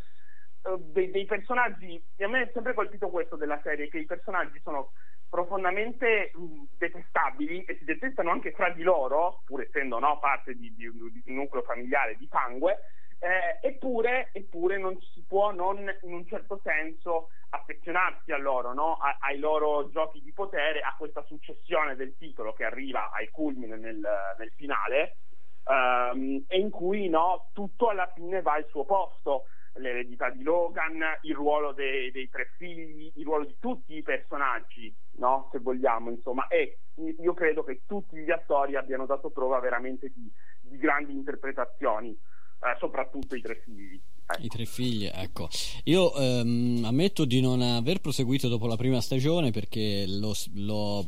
[0.62, 4.07] uh, dei, dei, personaggi e a me è sempre colpito questo della serie che i
[4.07, 4.93] personaggi sono
[5.29, 6.33] profondamente
[6.79, 11.22] detestabili e si detestano anche fra di loro pur essendo no, parte di, di, di
[11.26, 12.79] un nucleo familiare di sangue
[13.21, 18.95] eh, eppure, eppure, non si può non in un certo senso affezionarsi a loro, no?
[18.95, 23.77] a, ai loro giochi di potere, a questa successione del titolo che arriva al culmine
[23.77, 24.01] nel,
[24.39, 25.16] nel finale
[25.64, 29.45] um, e in cui no, tutto alla fine va al suo posto.
[29.75, 34.93] L'eredità di Logan, il ruolo dei, dei tre figli, il ruolo di tutti i personaggi,
[35.19, 35.49] no?
[35.53, 40.29] se vogliamo, insomma, e io credo che tutti gli attori abbiano dato prova veramente di,
[40.62, 42.19] di grandi interpretazioni
[42.61, 44.01] eh, soprattutto i tre figli.
[44.31, 44.45] Ecco.
[44.45, 45.49] I tre figli, ecco.
[45.85, 51.07] Io ehm, ammetto di non aver proseguito dopo la prima stagione perché l'ho, l'ho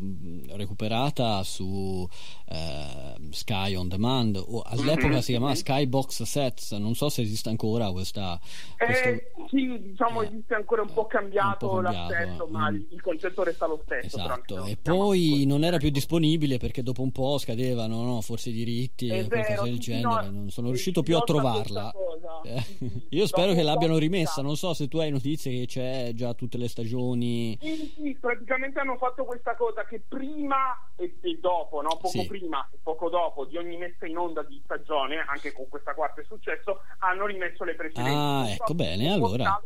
[0.57, 2.09] recuperata su
[2.49, 5.19] eh, Sky On Demand, o all'epoca Mm-hmm.
[5.19, 8.41] si chiamava Skybox Sets, non so se esiste ancora questa...
[8.77, 12.75] questo- Eh, sì, diciamo esiste ancora un po' cambiato, un po' cambiato, l'assetto, ma mm.
[12.75, 14.17] il, il concetto resta lo stesso.
[14.17, 18.53] Esatto, e poi non era più disponibile perché dopo un po' scadevano no, forse i
[18.53, 21.93] diritti e qualcosa vero, del genere, no, non sono riuscito più a trovarla.
[21.93, 22.41] cosa.
[22.45, 23.10] Eh, sì.
[23.13, 26.57] Io spero che l'abbiano rimessa, non so se tu hai notizie che c'è già tutte
[26.59, 27.59] le stagioni.
[27.61, 31.89] Sì, sì, praticamente hanno fatto questa cosa che prima e, e dopo, no?
[31.89, 32.27] poco Sì.
[32.27, 36.21] prima e poco dopo di ogni messa in onda di stagione, anche con questa quarta
[36.21, 38.17] è successo, hanno rimesso le precedenti.
[38.17, 39.61] Ah, so ecco bene, allora.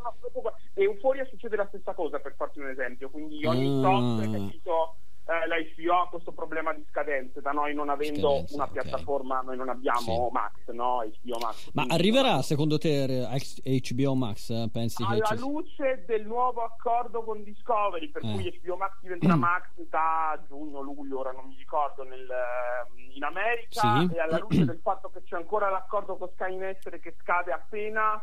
[0.73, 3.83] E Euforia succede la stessa cosa, per farti un esempio, quindi ogni Ah.
[3.83, 8.55] tot, capito, eh, la HBO ha questo problema di scadenze, da noi non avendo Scadenze,
[8.55, 11.03] una piattaforma, noi non abbiamo Max, no?
[11.03, 11.71] HBO Max.
[11.73, 14.51] Ma arriverà secondo te eh, HBO Max?
[14.51, 14.69] eh?
[14.71, 15.39] Pensi che alla ci...
[15.39, 18.33] luce del nuovo accordo con Discovery, per Eh.
[18.33, 22.29] cui HBO Max diventerà Max da giugno, luglio, ora non mi ricordo, nel,
[23.15, 24.15] in America, Sì.
[24.15, 27.51] e alla luce del fatto che c'è ancora l'accordo con Sky in essere che scade
[27.51, 28.23] appena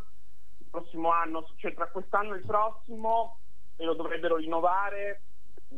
[0.60, 3.40] il prossimo anno, cioè tra quest'anno e il prossimo,
[3.76, 5.24] e lo dovrebbero rinnovare.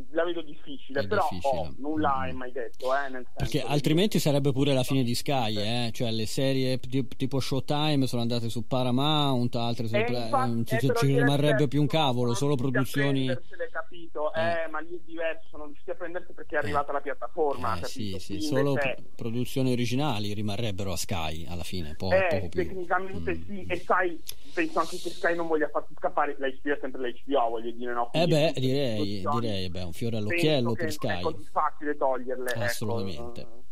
[0.09, 1.59] La vedo difficile, È però difficile.
[1.59, 2.93] oh, nulla è mai detto.
[2.95, 5.89] Eh, senso Perché altrimenti sarebbe pure la fine di Sky, eh?
[5.91, 10.63] cioè le serie t- tipo Showtime sono andate su Paramount, altre su Eh, Play- non
[10.65, 13.27] ci, eh, ci lì è rimarrebbe più un cavolo, solo produzioni...
[13.71, 14.33] capito?
[14.33, 17.85] Eh, ma lì è diverso, sono riusciti a prendersi perché è arrivata la piattaforma, Eh,
[17.85, 22.61] sì, sì, solo pro- produzioni originali rimarrebbero a Sky alla fine, po- eh, più.
[22.61, 22.65] Mm.
[22.67, 24.19] tecnicamente sì, e sai,
[24.53, 27.71] penso anche che Sky non voglia farsi scappare, la HBO è sempre la HBO, voglio
[27.71, 28.09] dire, no?
[28.13, 31.19] Eh beh, direi, direi beh, un fiore all'occhiello per Sky.
[31.19, 33.63] è così facile toglierle, ecco.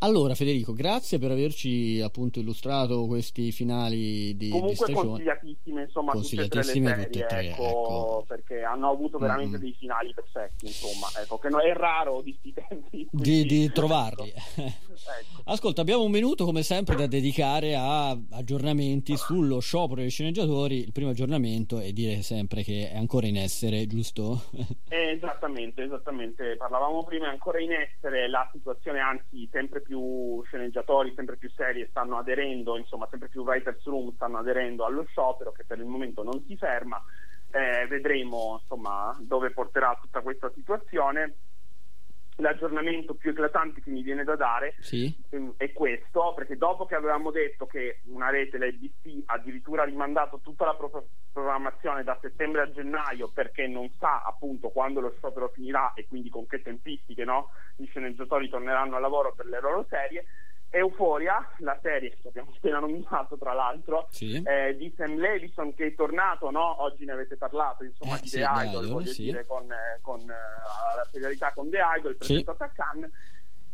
[0.00, 5.06] Allora Federico, grazie per averci appunto illustrato questi finali di, di Comunque stagione.
[5.08, 8.24] consigliatissime, insomma, tutte e tre le Consigliatissime serie, tutte e tre, ecco, ecco.
[8.28, 9.60] perché hanno avuto veramente Mm.
[9.60, 13.08] dei finali perfetti, insomma, ecco, che no- è raro di sti tempi.
[13.10, 14.32] Di, di quindi- trovarli.
[14.98, 15.42] Ecco.
[15.44, 20.78] Ascolta, abbiamo un minuto come sempre da dedicare a aggiornamenti sullo sciopero dei sceneggiatori.
[20.80, 24.42] Il primo aggiornamento è dire sempre che è ancora in essere, giusto?
[24.88, 26.56] Eh, esattamente, esattamente.
[26.56, 29.87] Parlavamo prima, è ancora in essere la situazione, anzi, sempre più
[30.44, 35.52] sceneggiatori, sempre più serie stanno aderendo, insomma, sempre più writers room stanno aderendo allo sciopero
[35.52, 37.02] che per il momento non si ferma.
[37.50, 41.34] Eh, vedremo insomma dove porterà tutta questa situazione.
[42.40, 45.12] L'aggiornamento più eclatante che mi viene da dare Sì.
[45.30, 49.86] ehm, è questo, perché dopo che avevamo detto che una rete, la ABC, addirittura ha
[49.86, 55.14] rimandato tutta la pro- programmazione da settembre a gennaio perché non sa appunto quando lo
[55.16, 59.60] sciopero finirà e quindi con che tempistiche no, gli sceneggiatori torneranno al lavoro per le
[59.60, 60.24] loro serie.
[60.70, 64.42] Euphoria, la serie che abbiamo appena nominato tra l'altro, Sì.
[64.44, 66.82] eh, di Sam Levison che è tornato, no?
[66.82, 69.22] oggi ne avete parlato, insomma, Eh, di sì, The Idol, Idol, voglio sì.
[69.22, 73.10] dire, con, eh, con, eh, la serialità con The Idol, presentato a Cannes.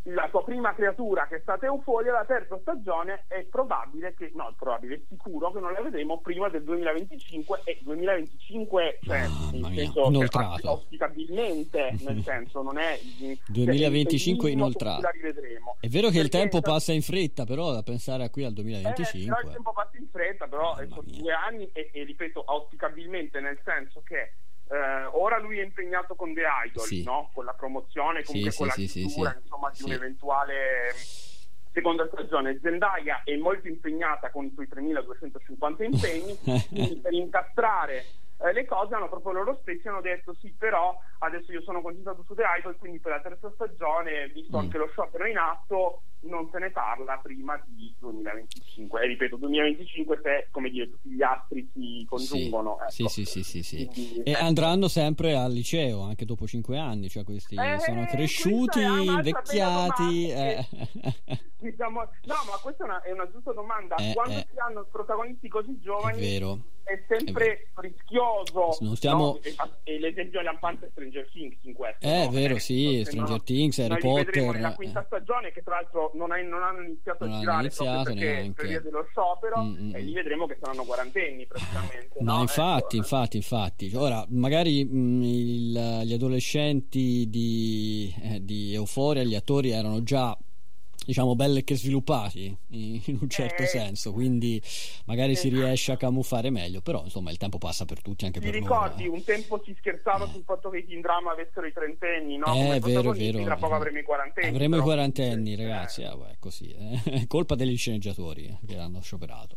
[0.09, 4.51] La sua prima creatura che è stata Euforia, la terza stagione è probabile che, no,
[4.51, 9.69] è probabile, è sicuro che non la vedremo prima del 2025 e 2025, cioè, Mamma
[9.69, 10.61] nel senso, inoltrato.
[10.61, 12.99] cioè, auspicabilmente, nel senso, non è...
[13.19, 15.01] cioè, 2025 il minimo con inoltrato.
[15.01, 15.77] La rivedremo.
[15.81, 18.55] È vero che il tempo passa in fretta, però da pensare a qui al eh,
[18.55, 19.53] però il 2025.
[19.53, 24.03] tempo passa in fretta, però eh, sono due anni e, e ripeto auspicabilmente nel senso
[24.05, 24.35] che
[24.75, 27.05] eh, ora lui è impegnato con The Idol, Sì.
[27.05, 27.31] no?
[27.33, 30.93] con la promozione, comunque Sì, con sì, la chiusura insomma, di un'eventuale
[31.73, 32.59] seconda stagione.
[32.63, 36.37] Zendaya è molto impegnata con i suoi 3250 impegni,
[36.69, 38.05] quindi per incastrare
[38.41, 42.25] eh, le cose hanno proprio loro stessi hanno detto sì però adesso io sono concentrato
[42.27, 44.61] su The Idol quindi per la terza stagione visto Mm.
[44.61, 50.21] anche lo sciopero in atto non se ne parla prima di 2025 e ripeto 2025
[50.23, 52.91] se come dire tutti gli astri si congiungono ecco.
[52.91, 53.87] Sì, sì, sì, sì, sì.
[53.87, 54.45] Quindi, E ecco.
[54.45, 60.29] andranno sempre al liceo anche dopo cinque anni, cioè questi Eh, sono cresciuti, è invecchiati.
[60.31, 60.67] eh.
[61.59, 64.47] Diciamo- no ma questa è una, è una giusta domanda Eh, quando eh.
[64.53, 66.59] si hanno protagonisti così È giovani vero.
[66.83, 69.75] è sempre rischioso Non stiamo- no?
[69.85, 72.25] e, l'esempio lampante è Stranger Things in questo Eh, no?
[72.25, 74.45] è vero, Eh, sì, se no- Stranger Things, Harry Potter.
[74.53, 78.03] nella quinta stagione che tra l'altro non, hai- non hanno iniziato Non a girare iniziato
[78.05, 78.53] perché neanche.
[78.53, 80.05] per via dello sciopero Mm, mm, e mm.
[80.07, 82.41] li vedremo che saranno quarantenni praticamente No, no?
[82.43, 82.97] infatti, Ecco.
[82.97, 83.91] infatti, infatti.
[83.95, 90.37] Ora, magari mh, il- gli adolescenti di, eh, di Euforia, gli attori erano già
[91.05, 94.61] diciamo belle che sviluppati in un certo eh, senso quindi
[95.07, 98.41] magari eh, si riesce a camuffare meglio però insomma il tempo passa per tutti anche
[98.41, 100.29] ti per ricordi loro, un tempo si scherzava eh.
[100.29, 102.47] sul fatto che i Teen Drama avessero i trentenni no?
[102.47, 104.83] Eh, è vero vero tra poco avremo i quarantenni avremo però.
[104.83, 106.07] i quarantenni ragazzi eh.
[106.07, 109.57] ah, così è colpa degli sceneggiatori eh, che hanno scioperato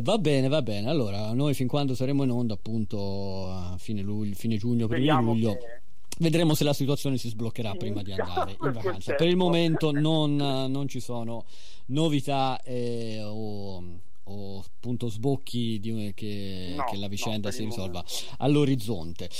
[0.00, 4.34] va bene va bene allora noi fin quando saremo in onda appunto a fine, luglio,
[4.34, 5.80] fine giugno primo luglio che
[6.20, 9.14] Vedremo se la situazione si sbloccherà prima di andare in vacanza.
[9.14, 11.46] Per il momento non, non ci sono
[11.86, 13.82] novità eh, o,
[14.24, 18.04] o appunto sbocchi di, che, no, che, la vicenda no, si risolva
[18.38, 19.30] all'orizzonte.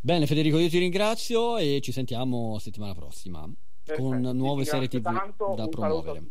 [0.00, 3.46] Bene Federico, io ti ringrazio e ci sentiamo settimana prossima.
[3.82, 6.22] Perfetto, con nuove serie tv tanto, da promuovere.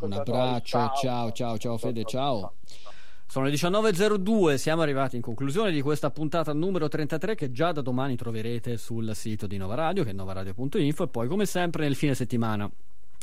[0.00, 2.40] Un abbraccio, ciao ciao, ciao, ciao Fede, ciao.
[2.40, 2.96] ciao.
[3.30, 7.82] Sono le 19.02, siamo arrivati in conclusione di questa puntata numero 33 che già da
[7.82, 11.94] domani troverete sul sito di Nova Radio, che è novaradio.info e poi come sempre nel
[11.94, 12.68] fine settimana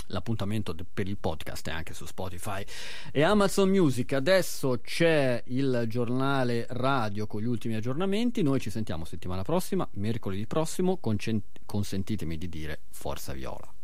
[0.10, 2.64] l'appuntamento per il podcast è anche su Spotify
[3.12, 4.14] e Amazon Music.
[4.14, 8.44] Adesso c'è il giornale radio con gli ultimi aggiornamenti.
[8.44, 11.00] Noi ci sentiamo settimana prossima, mercoledì prossimo.
[11.00, 13.76] Consentitemi di dire Forza Viola.